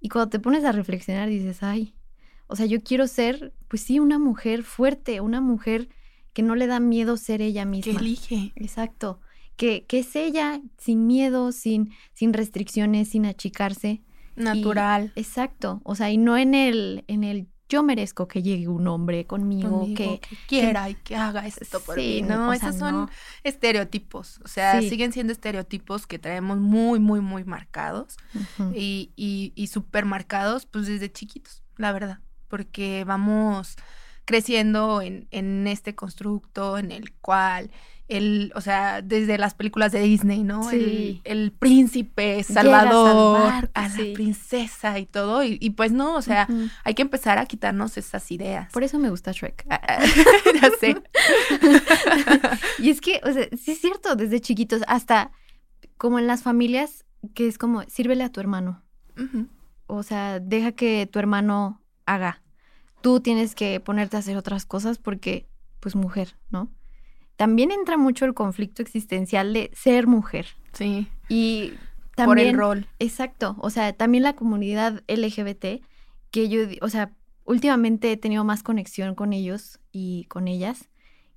[0.00, 1.94] Y cuando te pones a reflexionar dices, ay,
[2.46, 5.88] o sea, yo quiero ser, pues sí, una mujer fuerte, una mujer
[6.32, 7.92] que no le da miedo ser ella misma.
[7.92, 8.52] Que elige.
[8.56, 9.20] Exacto
[9.60, 14.02] que, es ella sin miedo, sin, sin restricciones, sin achicarse.
[14.36, 15.12] Natural.
[15.16, 15.82] exacto.
[15.84, 19.86] O sea, y no en el, en el yo merezco que llegue un hombre conmigo,
[19.94, 22.22] que, quiera y que haga esto por mí.
[22.22, 23.10] No, esos son
[23.44, 24.40] estereotipos.
[24.44, 28.16] O sea, siguen siendo estereotipos que traemos muy, muy, muy marcados
[28.74, 32.20] y, y, y súper marcados, pues desde chiquitos, la verdad.
[32.48, 33.76] Porque vamos
[34.24, 37.70] creciendo en, en este constructo en el cual
[38.10, 40.68] el, o sea, desde las películas de Disney, ¿no?
[40.68, 41.20] Sí.
[41.22, 45.44] El, príncipe salvador a, la princesa y todo.
[45.44, 46.48] Y, pues no, o sea,
[46.84, 48.72] hay que empezar a quitarnos esas ideas.
[48.72, 49.64] Por eso me gusta Shrek.
[49.70, 50.04] Ah, ah,
[50.60, 50.96] ya sé.
[52.80, 55.30] y es que, o sea, sí es cierto, desde chiquitos, hasta
[55.96, 58.82] como en las familias, que es como, sírvele a tu hermano.
[59.86, 62.42] O sea, deja que tu hermano haga.
[63.02, 66.72] Tú tienes que ponerte a hacer otras cosas porque, pues, mujer, ¿no?
[67.40, 70.44] También entra mucho el conflicto existencial de ser mujer.
[70.74, 71.08] Sí.
[71.30, 71.72] Y
[72.14, 72.26] también...
[72.26, 72.86] Por el rol.
[72.98, 73.56] Exacto.
[73.60, 75.82] O sea, también la comunidad LGBT,
[76.30, 77.14] que yo, o sea,
[77.46, 80.90] últimamente he tenido más conexión con ellos y con ellas,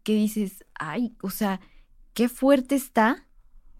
[0.03, 1.61] que dices, ay, o sea,
[2.13, 3.25] qué fuerte está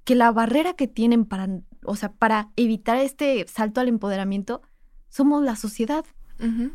[0.05, 1.49] que la barrera que tienen para,
[1.83, 4.61] o sea, para evitar este salto al empoderamiento,
[5.09, 6.05] somos la sociedad.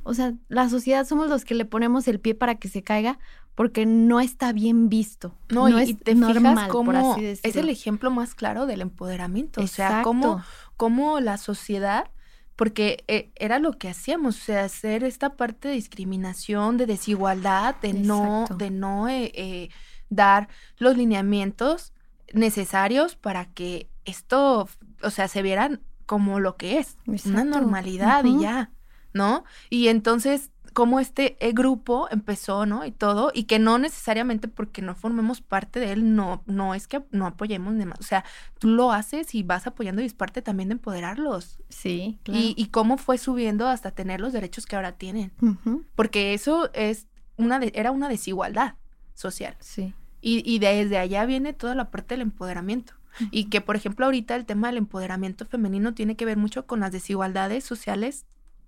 [0.02, 3.18] O sea, la sociedad somos los que le ponemos el pie para que se caiga
[3.58, 5.34] porque no está bien visto.
[5.48, 9.60] No, y, te normal, fijas cómo es el ejemplo más claro del empoderamiento.
[9.60, 10.44] O sea, cómo,
[10.76, 12.08] cómo la sociedad
[12.54, 17.74] porque eh, era lo que hacíamos, o sea, hacer esta parte de discriminación, de desigualdad,
[17.82, 19.70] de no, de no eh, eh,
[20.08, 21.92] dar los lineamientos
[22.32, 24.68] necesarios para que esto,
[25.02, 28.70] o sea, se vieran como lo que es, una normalidad y ya.
[29.12, 29.44] ¿no?
[29.68, 32.86] Y entonces, como este eh, grupo empezó, ¿no?
[32.86, 36.86] Y todo, y que no necesariamente porque no formemos parte de él, no, no es
[36.86, 37.98] que no apoyemos demás.
[37.98, 38.24] O sea,
[38.60, 41.58] tú lo haces y vas apoyando y es parte también de empoderarlos.
[41.68, 42.40] Sí, claro.
[42.40, 45.32] Y, cómo fue subiendo hasta tener los derechos que ahora tienen.
[45.96, 48.76] Porque eso es una era una desigualdad
[49.14, 49.56] social.
[49.58, 49.94] Sí.
[50.20, 52.92] Y, y desde allá viene toda la parte del empoderamiento.
[53.32, 56.78] Y que, por ejemplo, ahorita el tema del empoderamiento femenino tiene que ver mucho con
[56.78, 58.26] las desigualdades sociales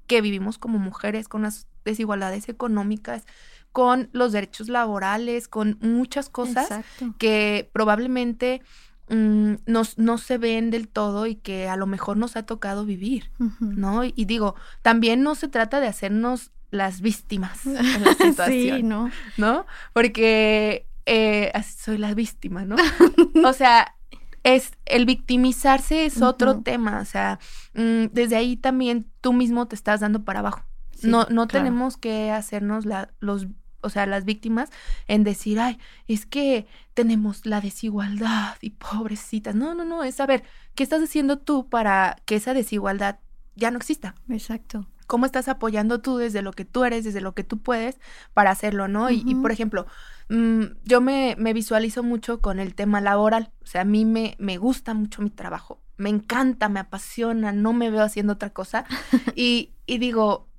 [0.09, 3.25] que vivimos como mujeres, con las desigualdades económicas,
[3.73, 6.85] con los derechos laborales, con muchas cosas
[7.19, 8.63] que probablemente
[9.09, 13.31] mm, no se ven del todo y que a lo mejor nos ha tocado vivir,
[13.61, 14.05] ¿no?
[14.05, 19.11] Y, digo, también no se trata de hacernos las víctimas de la situación, sí, ¿no?
[19.37, 19.67] ¿no?
[19.93, 22.77] Porque eh, soy la víctima, ¿no?
[23.45, 23.95] o sea,
[24.43, 27.39] es el victimizarse es otro tema, o sea,
[27.75, 30.65] mm, desde ahí también tú mismo te estás dando para abajo.
[31.05, 33.47] No no tenemos que hacernos la, los
[33.83, 34.71] o sea, las víctimas
[35.09, 39.55] en decir, ay, es que tenemos la desigualdad y pobrecitas.
[39.55, 40.43] No, no, no, es saber
[40.75, 43.19] qué estás haciendo tú para que esa desigualdad
[43.57, 44.15] ya no exista.
[44.29, 44.87] Exacto.
[45.07, 47.99] ¿Cómo estás apoyando tú desde lo que tú eres, desde lo que tú puedes
[48.33, 49.11] para hacerlo, no?
[49.11, 49.87] y, por ejemplo,
[50.29, 53.51] mm, yo me, me, visualizo mucho con el tema laboral.
[53.61, 55.83] O sea, a mí me, me gusta mucho mi trabajo.
[55.97, 58.85] Me encanta, me apasiona, no me veo haciendo otra cosa.
[59.35, 60.50] y, y digo,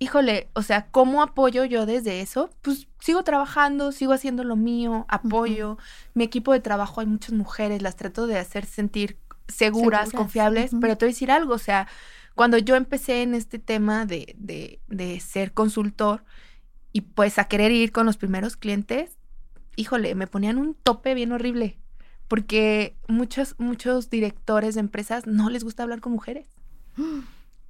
[0.00, 2.50] híjole, o sea, ¿cómo apoyo yo desde eso?
[2.62, 5.76] Pues sigo trabajando, sigo haciendo lo mío, apoyo.
[6.14, 10.96] Mi equipo de trabajo hay muchas mujeres, las trato de hacer sentir seguras, confiables, pero
[10.96, 11.86] te voy a decir algo, o sea,
[12.34, 16.24] cuando yo empecé en este tema de, de, de ser consultor
[16.92, 19.18] y pues a querer ir con los primeros clientes,
[19.76, 21.78] híjole, me ponían un tope bien horrible,
[22.26, 26.46] porque muchos, muchos directores de empresas no les gusta hablar con mujeres.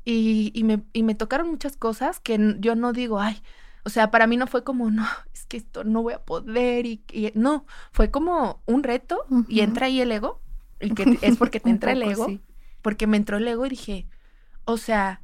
[0.05, 3.43] Y, y, me, y me tocaron muchas cosas que yo no digo, ay,
[3.85, 6.87] o sea, para mí no fue como, no, es que esto no voy a poder
[6.87, 7.03] y,
[7.35, 10.41] no, fue como un reto y entra ahí el ego,
[10.81, 12.27] y que es porque te entra el ego,
[12.83, 14.07] porque me entró el ego y dije,
[14.65, 15.23] o sea,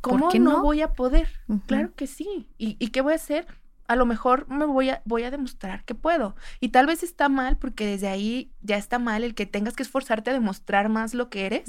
[0.00, 0.38] ¿cómo no?
[0.38, 0.62] no?
[0.62, 1.28] voy a poder?
[1.66, 2.48] Claro que sí.
[2.58, 3.46] ¿Y, ¿Y qué voy a hacer?
[3.86, 6.34] a lo mejor me voy a, voy a demostrar que puedo.
[6.58, 9.82] Y tal vez está mal, porque desde ahí ya está mal el que tengas que
[9.82, 11.64] esforzarte a demostrar más lo que eres,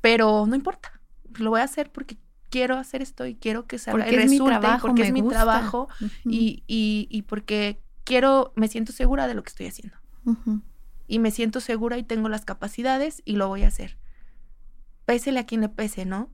[0.00, 1.01] pero no importa
[1.38, 2.16] lo voy a hacer porque
[2.50, 5.88] quiero hacer esto y quiero que salga porque y resulte, trabajo, porque es mi trabajo
[6.24, 9.96] y, y, y, porque quiero, me siento segura de lo que estoy haciendo.
[11.08, 13.98] Y me siento segura y tengo las capacidades y lo voy a hacer.
[15.06, 16.30] Pésele a quien le pese, ¿no?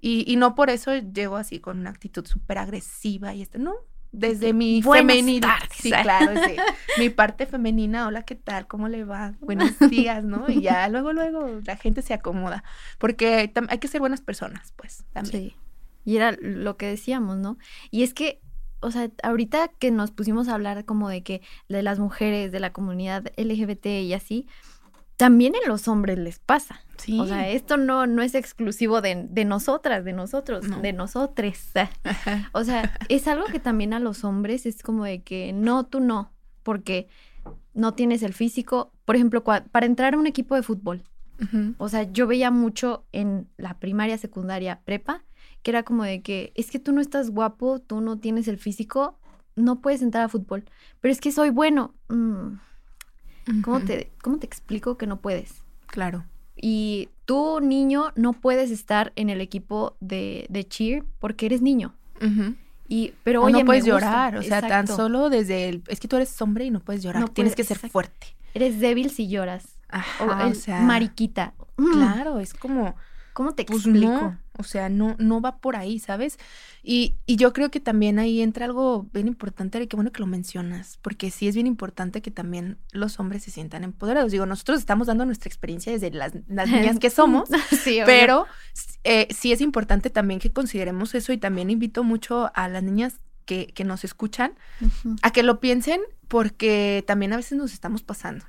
[0.00, 3.74] Y, y no por eso llego así con una actitud súper agresiva y esto, no,
[4.12, 5.58] desde mi femenina.
[5.74, 6.40] Sí, claro,
[6.98, 8.66] mi parte femenina, hola, ¿qué tal?
[8.66, 9.34] ¿Cómo le va?
[9.40, 10.44] Buenos días, ¿no?
[10.48, 12.62] Y ya luego, luego la gente se acomoda,
[12.98, 15.50] porque hay que ser buenas personas, pues, también.
[15.50, 15.56] Sí.
[16.04, 17.58] Y era lo que decíamos, ¿no?
[17.90, 18.40] Y es que,
[18.80, 22.60] o sea, ahorita que nos pusimos a hablar como de que de las mujeres, de
[22.60, 24.46] la comunidad LGBT y así,
[25.22, 26.80] también en los hombres les pasa.
[26.96, 27.20] Sí.
[27.20, 31.70] O sea, esto no, no es exclusivo de, de nosotras, de nosotros, de nosotres.
[32.52, 36.00] O sea, es algo que también a los hombres es como de que no, tú
[36.00, 36.32] no,
[36.64, 37.06] porque
[37.72, 38.90] no tienes el físico.
[39.04, 41.04] Por ejemplo, para entrar a un equipo de fútbol.
[41.78, 45.22] O sea, yo veía mucho en la primaria, secundaria, prepa,
[45.62, 48.58] que era como de que es que tú no estás guapo, tú no tienes el
[48.58, 49.20] físico,
[49.54, 50.64] no puedes entrar a fútbol.
[50.98, 51.94] Pero es que soy bueno.
[52.08, 52.54] Mm
[53.62, 55.62] ¿Cómo, te, ¿Cómo te explico que no puedes?
[55.86, 56.24] Claro.
[56.56, 61.94] Y tú, niño, no puedes estar en el equipo de, de cheer porque eres niño.
[62.86, 65.82] Y, pero no puedes llorar, o sea, tan solo desde el...
[65.88, 68.36] Es que tú eres hombre y no puedes llorar, tienes que ser fuerte.
[68.54, 69.78] Eres débil si lloras.
[69.88, 71.54] Ajá, o, sea, mariquita.
[71.76, 72.94] Claro, es como...
[73.32, 74.36] ¿Cómo te pues explico?
[74.58, 76.38] O sea, no, no va por ahí, ¿sabes?
[76.82, 80.20] Y, y, yo creo que también ahí entra algo bien importante, y qué bueno que
[80.20, 84.32] lo mencionas, porque sí es bien importante que también los hombres se sientan empoderados.
[84.32, 88.46] Digo, nosotros estamos dando nuestra experiencia desde las, niñas que somos, sí, pero
[89.04, 93.20] eh, sí es importante también que consideremos eso y también invito mucho a las niñas
[93.46, 94.54] que, que nos escuchan
[95.22, 98.44] a que lo piensen porque también a veces nos estamos pasando.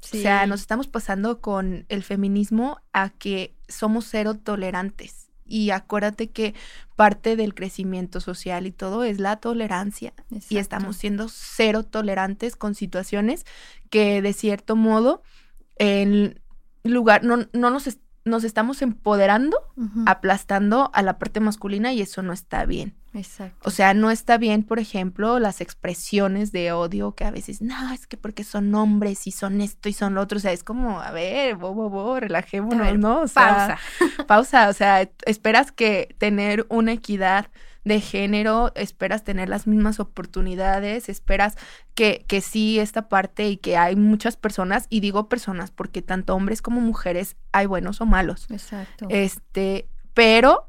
[0.00, 5.27] O sea, nos estamos pasando con el feminismo a que somos cero tolerantes.
[5.48, 6.54] Y acuérdate que
[6.94, 10.12] parte del crecimiento social y todo es la tolerancia.
[10.48, 13.44] Y estamos siendo cero tolerantes con situaciones
[13.90, 15.22] que de cierto modo
[15.76, 16.40] en
[16.84, 19.58] lugar no, no nos, nos estamos empoderando,
[20.06, 22.94] aplastando a la parte masculina y eso no está bien.
[23.14, 23.56] Exacto.
[23.66, 27.92] O sea, no está bien, por ejemplo, las expresiones de odio que a veces, no,
[27.92, 30.38] es que porque son hombres y son esto y son lo otro.
[30.38, 33.22] O sea, es como, a ver, bo, bo, bo, relajémonos, ¿no?
[33.22, 34.24] O sea, pausa.
[34.26, 34.68] pausa.
[34.68, 37.46] O sea, esperas que tener una equidad
[37.84, 41.56] de género, esperas tener las mismas oportunidades, esperas
[41.94, 46.34] que, que sí esta parte y que hay muchas personas, y digo personas porque tanto
[46.34, 48.46] hombres como mujeres hay buenos o malos.
[48.50, 49.06] Exacto.
[49.08, 50.68] Este, pero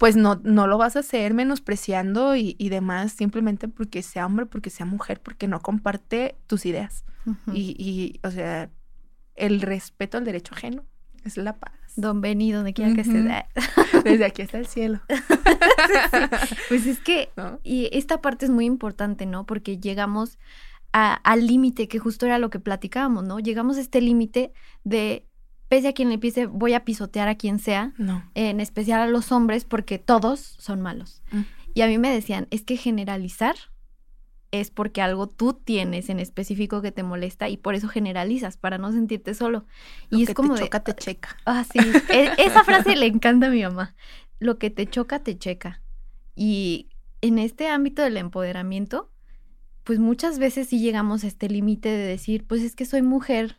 [0.00, 4.46] pues no, no lo vas a hacer menospreciando y, y, demás simplemente porque sea hombre,
[4.46, 7.04] porque sea mujer, porque no comparte tus ideas.
[7.52, 8.70] y, y, o sea,
[9.34, 10.84] el respeto al derecho ajeno
[11.22, 11.79] es la paz.
[11.96, 13.46] Don Beni, donde quiera que esté.
[14.04, 15.00] Desde aquí está el cielo.
[16.68, 17.30] Pues es que,
[17.64, 19.44] y esta parte es muy importante, ¿no?
[19.44, 20.38] Porque llegamos
[20.92, 23.40] al límite, que justo era lo que platicábamos, ¿no?
[23.40, 24.52] Llegamos a este límite
[24.84, 25.26] de,
[25.68, 28.24] pese a quien le pise, voy a pisotear a quien sea, no.
[28.34, 31.22] en especial a los hombres, porque todos son malos.
[31.74, 33.56] Y a mí me decían, es que generalizar
[34.52, 38.78] es porque algo tú tienes en específico que te molesta y por eso generalizas, para
[38.78, 39.66] no sentirte solo.
[40.10, 41.36] y es como te choca, te checa.
[41.44, 41.78] Ah, sí.
[42.10, 43.94] E, esa frase le encanta a mi mamá.
[44.38, 45.82] Lo que te choca, te checa.
[46.34, 46.88] Y
[47.20, 49.10] en este ámbito del empoderamiento,
[49.84, 53.58] pues muchas veces sí llegamos a este límite de decir, pues es que soy mujer,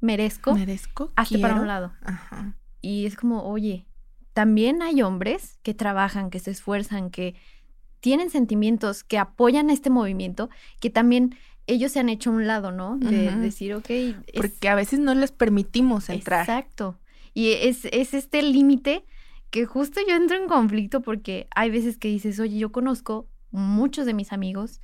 [0.00, 0.54] merezco.
[0.54, 1.12] Merezco.
[1.16, 1.92] Hazte para un lado.
[2.02, 2.54] Ajá.
[2.80, 3.86] Y es como, oye,
[4.32, 7.34] también hay hombres que trabajan, que se esfuerzan, que
[8.00, 11.36] tienen sentimientos que apoyan este movimiento, que también
[11.66, 12.96] ellos se han hecho a un lado, ¿no?
[12.96, 13.90] De decir, ok.
[14.34, 16.40] Porque a veces no les permitimos entrar.
[16.40, 16.98] Exacto.
[17.34, 19.04] Y es, es este límite
[19.50, 24.06] que justo yo entro en conflicto porque hay veces que dices, oye, yo conozco muchos
[24.06, 24.80] de mis amigos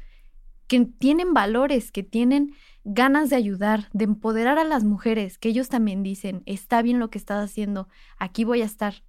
[0.66, 2.54] que tienen valores, que tienen
[2.84, 7.10] ganas de ayudar, de empoderar a las mujeres, que ellos también dicen, está bien lo
[7.10, 7.88] que estás haciendo,
[8.18, 9.02] aquí voy a estar.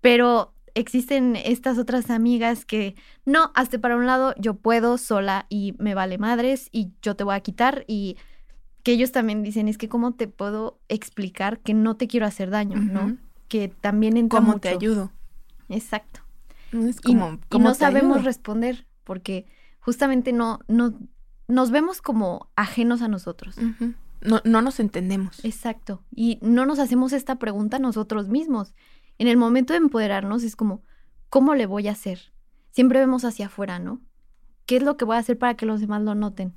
[0.00, 2.94] Pero existen estas otras amigas que
[3.24, 7.24] no, hazte para un lado, yo puedo sola y me vale madres y yo te
[7.24, 8.16] voy a quitar y
[8.82, 12.50] que ellos también dicen, es que cómo te puedo explicar que no te quiero hacer
[12.50, 13.16] daño, ¿no?
[13.48, 15.12] Que también entra ¿Cómo te ayudo?
[15.68, 16.20] Exacto.
[16.72, 19.46] Es como, y, no sabemos responder porque
[19.80, 20.94] justamente no, no
[21.48, 23.56] nos vemos como ajenos a nosotros.
[24.20, 25.44] no, no nos entendemos.
[25.44, 26.02] Exacto.
[26.14, 28.74] Y no nos hacemos esta pregunta nosotros mismos
[29.20, 30.82] en el momento de empoderarnos es como,
[31.28, 32.32] ¿cómo le voy a hacer?
[32.70, 34.00] Siempre vemos hacia afuera, ¿no?
[34.64, 36.54] ¿Qué es lo que voy a hacer para que los demás lo noten?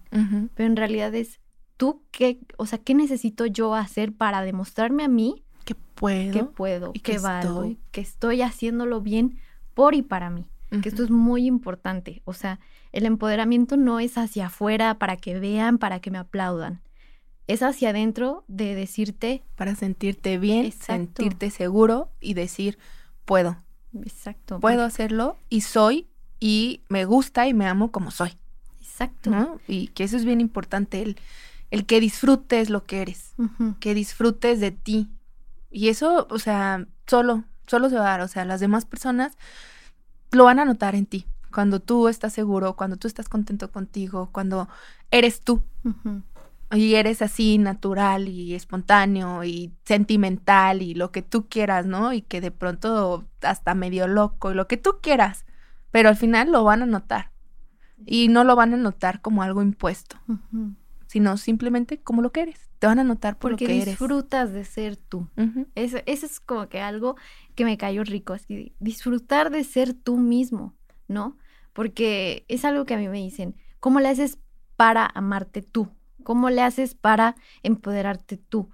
[0.55, 1.41] Pero en realidad es,
[1.75, 6.43] ¿tú qué, o sea, qué necesito yo hacer para demostrarme a mí que puedo, que
[6.45, 9.39] puedo, que, valgo, que estoy haciéndolo bien
[9.73, 10.47] por y para mí?
[10.81, 12.21] Que esto es muy importante.
[12.23, 12.59] O sea,
[12.93, 16.81] el empoderamiento no es hacia afuera para que vean, para que me aplaudan
[17.47, 19.43] es hacia adentro de decirte...
[19.55, 22.77] Para sentirte bien, sentirte seguro y decir,
[23.25, 23.57] puedo.
[24.01, 24.59] Exacto.
[24.59, 26.07] Puedo hacerlo y soy
[26.39, 28.37] y me gusta y me amo como soy.
[28.81, 29.59] Exacto.
[29.67, 31.17] Y que eso es bien importante, el,
[31.71, 33.33] el que disfrutes lo que eres,
[33.79, 35.09] que disfrutes de ti.
[35.71, 38.21] Y eso, o sea, solo, solo se va a dar.
[38.21, 39.37] O sea, las demás personas
[40.31, 41.25] lo van a notar en ti.
[41.51, 44.67] Cuando tú estás seguro, cuando tú estás contento contigo, cuando
[45.11, 45.63] eres tú
[46.75, 52.13] y eres así natural y espontáneo y sentimental y lo que tú quieras, ¿no?
[52.13, 55.45] Y que de pronto hasta medio loco y lo que tú quieras,
[55.91, 57.31] pero al final lo van a notar
[58.05, 60.17] y no lo van a notar como algo impuesto,
[61.07, 62.69] sino simplemente como lo que eres.
[62.79, 63.85] Te van a notar por Porque lo que eres.
[63.85, 65.29] disfrutas de ser tú.
[65.75, 67.15] eso, eso es como que algo
[67.55, 70.75] que me cayó rico, así disfrutar de ser tú mismo,
[71.07, 71.37] ¿no?
[71.71, 74.37] Porque es algo que a mí me dicen, ¿cómo le haces
[74.75, 75.89] para amarte tú?
[76.23, 78.69] ¿Cómo le haces para empoderarte tú?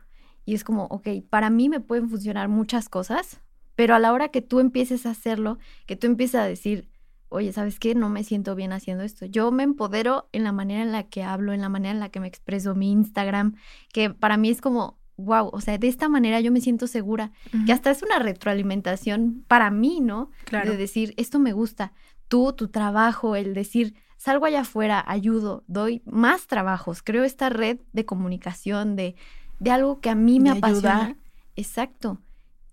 [0.46, 3.42] Y es como, ok, para mí me pueden funcionar muchas cosas,
[3.76, 6.90] pero a la hora que tú empieces a hacerlo, que tú empieces a decir,
[7.30, 7.96] oye, ¿sabes qué?
[7.96, 9.26] No me siento bien haciendo esto.
[9.26, 12.10] Yo me empodero en la manera en la que hablo, en la manera en la
[12.10, 13.56] que me expreso, mi Instagram,
[13.94, 17.32] que para mí es como, wow, o sea, de esta manera yo me siento segura,
[17.66, 20.32] que hasta es una retroalimentación para mí, ¿no?
[20.46, 20.72] Claro.
[20.72, 21.94] De decir, esto me gusta,
[22.28, 27.80] tú, tu trabajo, el decir, salgo allá afuera, ayudo, doy más trabajos, creo esta red
[27.94, 29.16] de comunicación, de,
[29.60, 31.16] de algo que a mí me apasiona.
[31.56, 32.22] Exacto.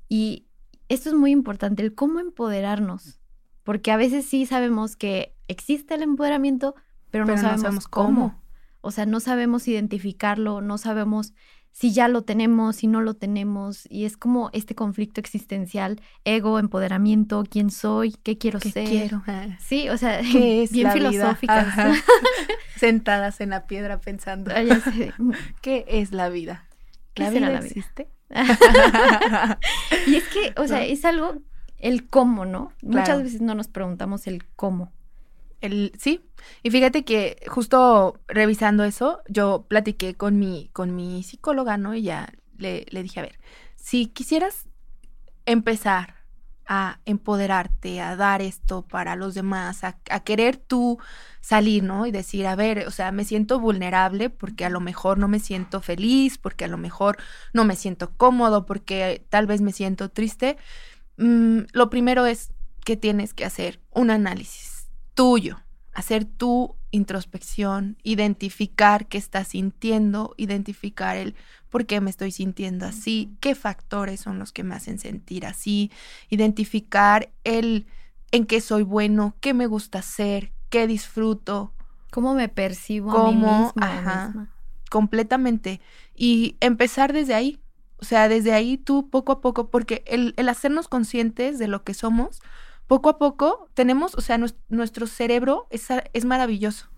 [0.08, 0.46] Y
[0.88, 3.20] esto es muy importante, el cómo empoderarnos,
[3.62, 6.74] porque a veces sí sabemos que existe el empoderamiento,
[7.12, 8.42] pero, no, sabemos cómo.
[8.80, 11.32] O sea, no sabemos identificarlo, no sabemos
[11.76, 16.58] si ya lo tenemos, si no lo tenemos, y es como este conflicto existencial, ego,
[16.58, 18.88] empoderamiento, quién soy, qué quiero ¿Qué ser.
[18.88, 19.22] Quiero?
[19.60, 21.76] Sí, o sea, ¿Qué es bien filosóficas.
[22.76, 24.50] Sentadas en la piedra pensando.
[25.60, 26.64] ¿Qué es la vida?
[27.12, 28.08] ¿Qué ¿La vida, la vida existe?
[30.06, 31.42] y es que, o sea, es algo,
[31.76, 32.72] el cómo, ¿no?
[32.80, 34.94] Muchas veces no nos preguntamos el cómo.
[35.60, 36.28] El, sí,
[36.62, 41.94] y fíjate que justo revisando eso, yo platiqué con mi, con mi psicóloga, ¿no?
[41.94, 43.38] Y ya le, le dije, a ver,
[43.76, 44.66] si quisieras
[45.46, 46.16] empezar
[46.66, 49.92] a empoderarte, a dar esto para los demás, a,
[50.24, 50.98] querer tú
[51.40, 52.06] salir, ¿no?
[52.06, 55.38] Y decir, a ver, o sea, me siento vulnerable porque a lo mejor no me
[55.38, 57.18] siento feliz, porque a lo mejor
[57.52, 60.56] no me siento cómodo, porque tal vez me siento triste.
[61.18, 62.50] Mm, lo primero es
[62.84, 64.65] que tienes que hacer un análisis
[65.16, 65.62] tuyo,
[65.94, 71.34] hacer tu introspección, identificar qué estás sintiendo, identificar el
[71.70, 75.90] por qué me estoy sintiendo así, qué factores son los que me hacen sentir así,
[76.28, 77.86] identificar el
[78.30, 81.72] en qué soy bueno, qué me gusta hacer, qué disfruto,
[82.10, 84.50] cómo me percibo cómo, a mí misma,
[84.90, 85.80] completamente
[86.14, 87.60] y empezar desde ahí.
[87.98, 91.82] O sea, desde ahí tú poco a poco, porque el, el hacernos conscientes de lo
[91.82, 92.42] que somos,
[92.86, 96.88] poco a poco tenemos, o sea, nuestro cerebro es, es maravilloso.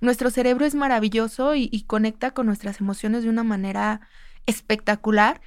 [0.00, 4.00] Nuestro cerebro es maravilloso y, conecta con nuestras emociones de una manera
[4.46, 5.40] espectacular.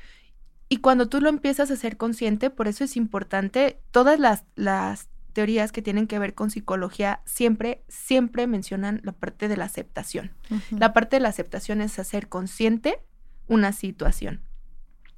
[0.67, 5.09] Y cuando tú lo empiezas a ser consciente, por eso es importante, todas las, las
[5.33, 10.31] teorías que tienen que ver con psicología siempre, siempre mencionan la parte de la aceptación.
[10.71, 12.99] La parte de la aceptación es hacer consciente
[13.47, 14.41] una situación.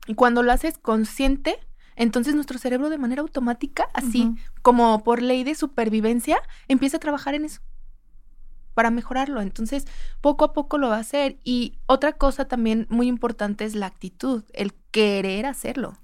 [0.06, 1.60] Y cuando lo haces consciente,
[1.96, 7.36] entonces nuestro cerebro de manera automática, así como por ley de supervivencia, empieza a trabajar
[7.36, 7.62] en eso
[8.74, 9.42] para mejorarlo.
[9.42, 9.86] Entonces,
[10.22, 11.38] poco a poco lo va a hacer.
[11.44, 15.98] Y otra cosa también muy importante es la actitud, el querer hacerlo.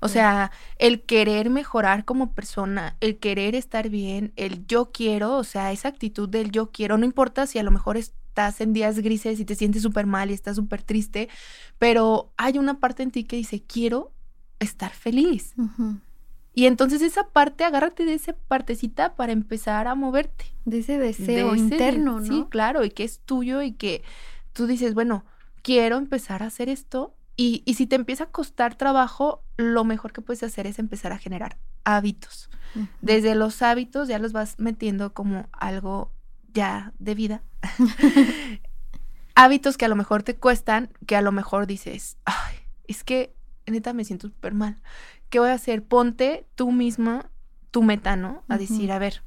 [0.00, 5.44] O sea, el querer mejorar como persona, el querer estar bien, el yo quiero, o
[5.44, 8.98] sea, esa actitud del yo quiero, no importa si a lo mejor estás en días
[9.00, 11.28] grises y te sientes súper mal y estás súper triste,
[11.78, 14.12] pero hay una parte en ti que dice, quiero
[14.62, 15.54] estar feliz.
[16.54, 20.46] Y entonces esa parte, agárrate de esa partecita para empezar a moverte.
[20.64, 22.26] De ese deseo interno, ¿no?
[22.26, 24.02] Sí, claro, y que es tuyo y que
[24.52, 25.24] tú dices, bueno,
[25.62, 27.14] quiero empezar a hacer esto.
[27.36, 31.12] Y, y si te empieza a costar trabajo, lo mejor que puedes hacer es empezar
[31.12, 32.50] a generar hábitos.
[33.02, 36.10] Desde los hábitos ya los vas metiendo como algo
[36.54, 37.42] ya de vida.
[39.34, 42.56] hábitos que a lo mejor te cuestan, que a lo mejor dices, ay,
[42.86, 43.34] es que
[43.66, 44.78] neta me siento súper mal.
[45.30, 45.82] ¿Qué voy a hacer?
[45.82, 47.30] Ponte tú misma
[47.70, 48.44] tu meta, ¿no?
[48.48, 49.22] A decir, a ver,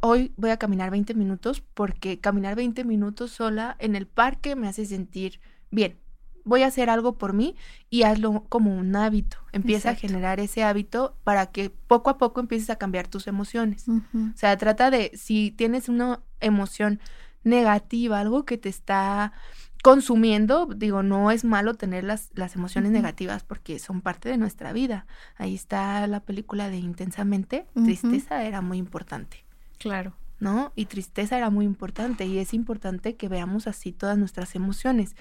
[0.00, 4.68] hoy voy a caminar 20 minutos porque caminar 20 minutos sola en el parque me
[4.68, 5.98] hace sentir bien.
[6.44, 7.54] Voy a hacer algo por mí
[7.90, 9.36] y hazlo como un hábito.
[9.52, 13.88] Empieza a generar ese hábito para que poco a poco empieces a cambiar tus emociones.
[13.88, 17.00] O sea, trata de, si tienes una emoción
[17.44, 19.32] negativa, algo que te está
[19.82, 24.72] consumiendo, digo, no es malo tener las, las emociones negativas porque son parte de nuestra
[24.72, 25.06] vida.
[25.36, 29.44] Ahí está la película de Intensamente, tristeza era muy importante.
[29.78, 30.14] Claro.
[30.38, 30.72] ¿No?
[30.74, 35.14] Y tristeza era muy importante y es importante que veamos así todas nuestras emociones.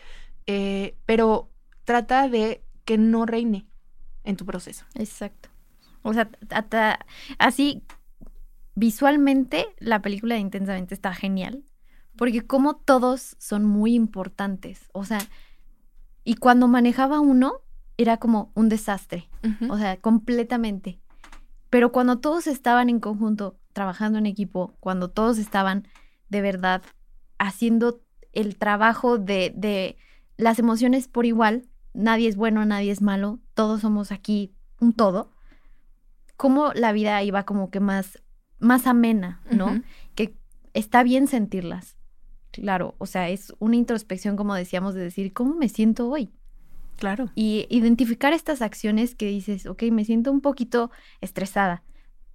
[0.47, 1.49] Eh, pero
[1.83, 3.67] trata de que no reine
[4.23, 4.85] en tu proceso.
[4.95, 5.49] Exacto.
[6.01, 6.29] O sea,
[7.37, 7.83] así
[8.75, 11.65] visualmente la película de Intensamente está genial
[12.19, 15.19] porque como todos son muy importantes, o sea,
[16.25, 17.61] y cuando manejaba uno
[17.95, 19.29] era como un desastre,
[19.69, 20.99] o sea, completamente.
[21.69, 25.87] Pero cuando todos estaban en conjunto, trabajando en equipo, cuando todos estaban
[26.27, 26.81] de verdad
[27.37, 28.01] haciendo
[28.33, 29.95] el trabajo de, de
[30.35, 35.31] las emociones por igual, nadie es bueno, nadie es malo, todos somos aquí un todo,
[36.35, 38.21] como la vida iba como que más,
[38.59, 39.81] más amena, ¿no?
[40.15, 40.35] Que
[40.73, 41.95] está bien sentirlas,
[42.51, 46.31] Claro, o sea, es una introspección, como decíamos, de decir, ¿cómo me siento hoy?
[46.97, 47.31] Claro.
[47.35, 50.91] Y identificar estas acciones que dices, ok, me siento un poquito
[51.21, 51.83] estresada.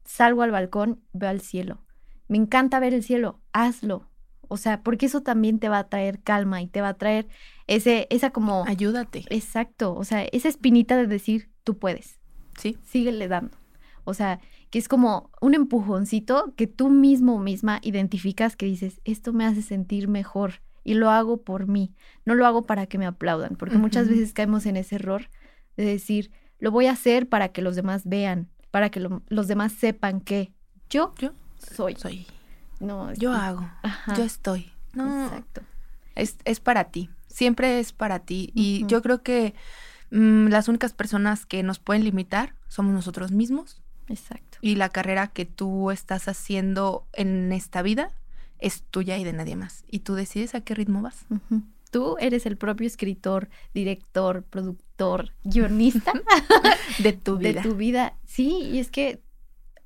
[0.05, 1.81] Salgo al balcón, veo al cielo.
[2.29, 4.09] Me encanta ver el cielo, hazlo.
[4.49, 7.29] O sea, porque eso también te va a traer calma y te va a traer
[7.67, 8.65] ese, esa como...
[8.67, 9.25] Ayúdate.
[9.31, 12.21] Exacto, o sea, esa espinita de decir, tú puedes.
[12.59, 12.79] Sí.
[12.85, 13.57] Síguele dando.
[14.05, 14.41] O sea,
[14.71, 19.63] que es como un empujoncito que tú mismo misma identificas que dices, esto me hace
[19.63, 21.95] sentir mejor y lo hago por mí,
[22.25, 25.31] no lo hago para que me aplaudan, porque muchas veces caemos en ese error
[25.77, 29.73] de decir, lo voy a hacer para que los demás vean, para que los demás
[29.73, 30.53] sepan que
[30.91, 31.97] yo, yo soy.
[31.97, 32.27] Soy.
[32.81, 33.71] No, yo hago,
[34.17, 34.71] yo estoy.
[34.93, 35.63] No, Exacto.
[36.15, 38.53] Es, es, para ti, siempre es para ti.
[38.55, 39.55] Y yo creo que
[40.11, 44.59] mm, las únicas personas que nos pueden limitar somos nosotros mismos Exacto.
[44.61, 48.11] Y la carrera que tú estás haciendo en esta vida
[48.59, 49.85] es tuya y de nadie más.
[49.89, 51.27] Y tú decides a qué ritmo vas.
[51.91, 56.13] Tú eres el propio escritor, director, productor, guionista
[56.99, 57.63] de tu vida.
[57.63, 58.17] De tu vida.
[58.25, 59.23] Sí, y es que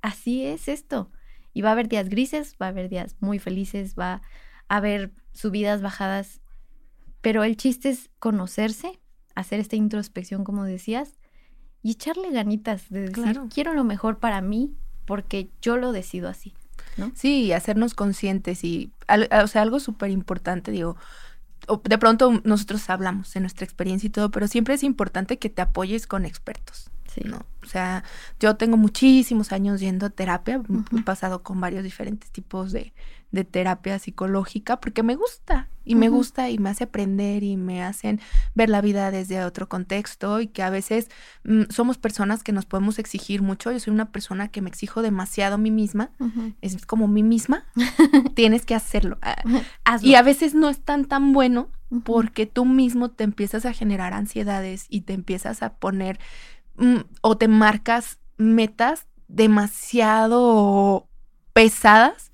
[0.00, 1.10] así es esto.
[1.52, 4.22] Y va a haber días grises, va a haber días muy felices, va
[4.68, 6.40] a haber subidas, bajadas.
[7.20, 9.00] Pero el chiste es conocerse,
[9.34, 11.18] hacer esta introspección, como decías,
[11.82, 14.74] y echarle ganitas de decir, quiero lo mejor para mí
[15.04, 16.54] porque yo lo decido así,
[16.96, 17.12] ¿no?
[17.14, 20.96] Sí, hacernos conscientes y, o sea, algo súper importante, digo,
[21.84, 25.62] de pronto nosotros hablamos de nuestra experiencia y todo, pero siempre es importante que te
[25.62, 26.90] apoyes con expertos.
[27.24, 27.44] ¿no?
[27.62, 28.04] O sea,
[28.38, 30.62] yo tengo muchísimos años yendo a terapia,
[30.96, 32.92] he pasado con varios diferentes tipos de,
[33.30, 37.82] de terapia psicológica porque me gusta y me gusta y me hace aprender y me
[37.82, 38.20] hacen
[38.54, 41.08] ver la vida desde otro contexto y que a veces
[41.44, 43.72] mm, somos personas que nos podemos exigir mucho.
[43.72, 46.10] Yo soy una persona que me exijo demasiado a mí misma,
[46.60, 47.64] es como mí misma,
[48.34, 49.16] tienes que hacerlo.
[49.22, 51.70] Ah, y a veces no es tan tan bueno
[52.04, 56.18] porque tú mismo te empiezas a generar ansiedades y te empiezas a poner
[56.76, 61.08] mm, o te marcas metas demasiado
[61.54, 62.27] pesadas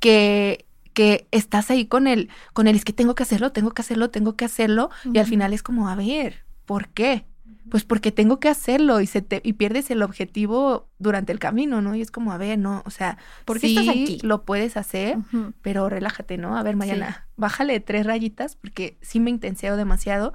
[0.00, 3.82] que, que estás ahí con el, con el es que tengo que hacerlo, tengo que
[3.82, 7.26] hacerlo, tengo que hacerlo, y al final es como, a ver, ¿por qué?
[7.70, 11.82] Pues porque tengo que hacerlo y se te, y pierdes el objetivo durante el camino,
[11.82, 11.94] ¿no?
[11.94, 14.18] Y es como, a ver, no, o sea, porque sí aquí?
[14.22, 15.18] lo puedes hacer,
[15.60, 16.56] pero relájate, ¿no?
[16.56, 20.32] A ver, Mariana, bájale tres rayitas porque sí me intenseo demasiado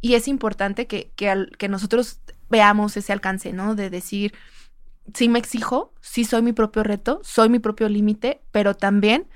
[0.00, 3.74] y es importante que, que, al, que nosotros veamos ese alcance, ¿no?
[3.74, 4.34] De decir,
[5.14, 9.26] sí me exijo, sí soy mi propio reto, soy mi propio límite, pero también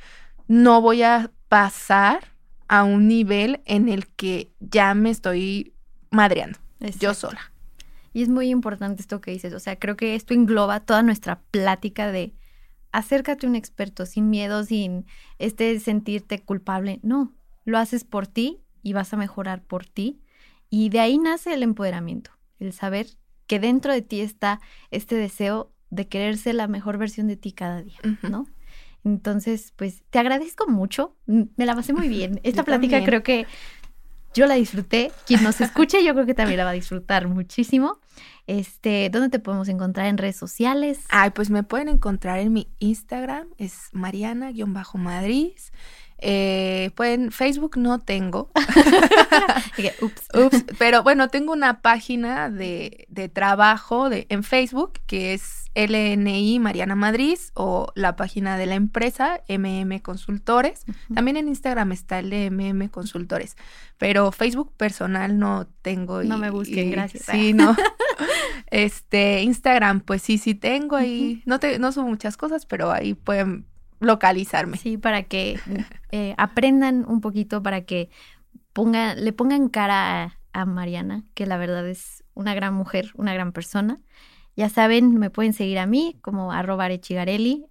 [0.48, 2.24] no voy a pasar
[2.68, 5.74] a un nivel en el que ya me estoy
[6.10, 6.58] madreando
[6.98, 7.52] yo sola.
[8.12, 11.40] Y es muy importante esto que dices, o sea, creo que esto engloba toda nuestra
[11.50, 12.34] plática de
[12.92, 15.06] acércate a un experto sin miedo, sin
[15.38, 17.00] este sentirte culpable.
[17.02, 17.32] No,
[17.64, 20.20] lo haces por ti y vas a mejorar por ti.
[20.68, 23.06] Y de ahí nace el empoderamiento, el saber
[23.52, 27.52] que dentro de ti está este deseo de querer ser la mejor versión de ti
[27.52, 28.46] cada día, ¿no?
[29.04, 32.40] Entonces, pues te agradezco mucho, me la pasé muy bien.
[32.44, 33.44] Esta plática creo que
[34.32, 37.98] yo la disfruté, quien nos escuche yo creo que también la va a disfrutar muchísimo.
[38.46, 41.00] Este, ¿dónde te podemos encontrar en redes sociales?
[41.10, 45.52] Ay, pues me pueden encontrar en mi Instagram, es mariana-madrid.
[46.24, 48.50] Eh, pueden, Facebook no tengo.
[50.00, 50.28] ups.
[50.32, 50.64] ups.
[50.78, 56.94] Pero bueno, tengo una página de, de trabajo de, en Facebook que es LNI Mariana
[56.94, 60.84] Madrid o la página de la empresa MM Consultores.
[61.12, 63.56] También en Instagram está el de MM Consultores.
[63.98, 66.22] Pero Facebook personal no tengo.
[66.22, 67.24] no me busquen, gracias.
[67.24, 67.74] Sí, no.
[68.70, 71.42] este, Instagram, pues sí, sí tengo ahí.
[71.46, 73.66] No, te, no son muchas cosas, pero ahí pueden
[74.02, 74.76] localizarme.
[74.76, 75.58] Sí, para que
[76.10, 78.10] eh, aprendan un poquito, para que
[78.72, 83.52] ponga, le pongan cara a, Mariana, que la verdad es una gran mujer, una gran
[83.52, 84.00] persona.
[84.54, 87.64] Ya saben, me pueden seguir a mí como arroba arechigarelli,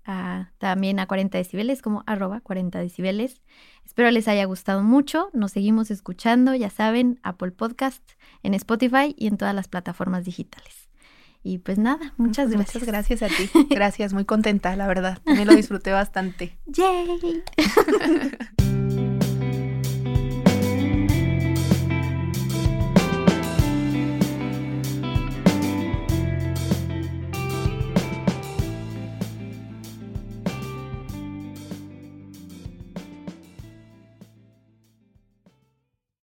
[0.58, 3.44] también a 40 decibeles como arroba 40 decibeles.
[3.86, 5.30] Espero les haya gustado mucho.
[5.34, 8.02] Nos seguimos escuchando, ya saben, Apple Podcast,
[8.42, 10.81] en Spotify y en todas las plataformas digitales.
[11.44, 12.76] Y pues nada, muchas gracias.
[12.76, 13.50] Muchas gracias a ti.
[13.70, 15.20] Gracias, muy contenta, la verdad.
[15.26, 16.58] Me lo disfruté bastante.
[16.68, 17.44] Yay.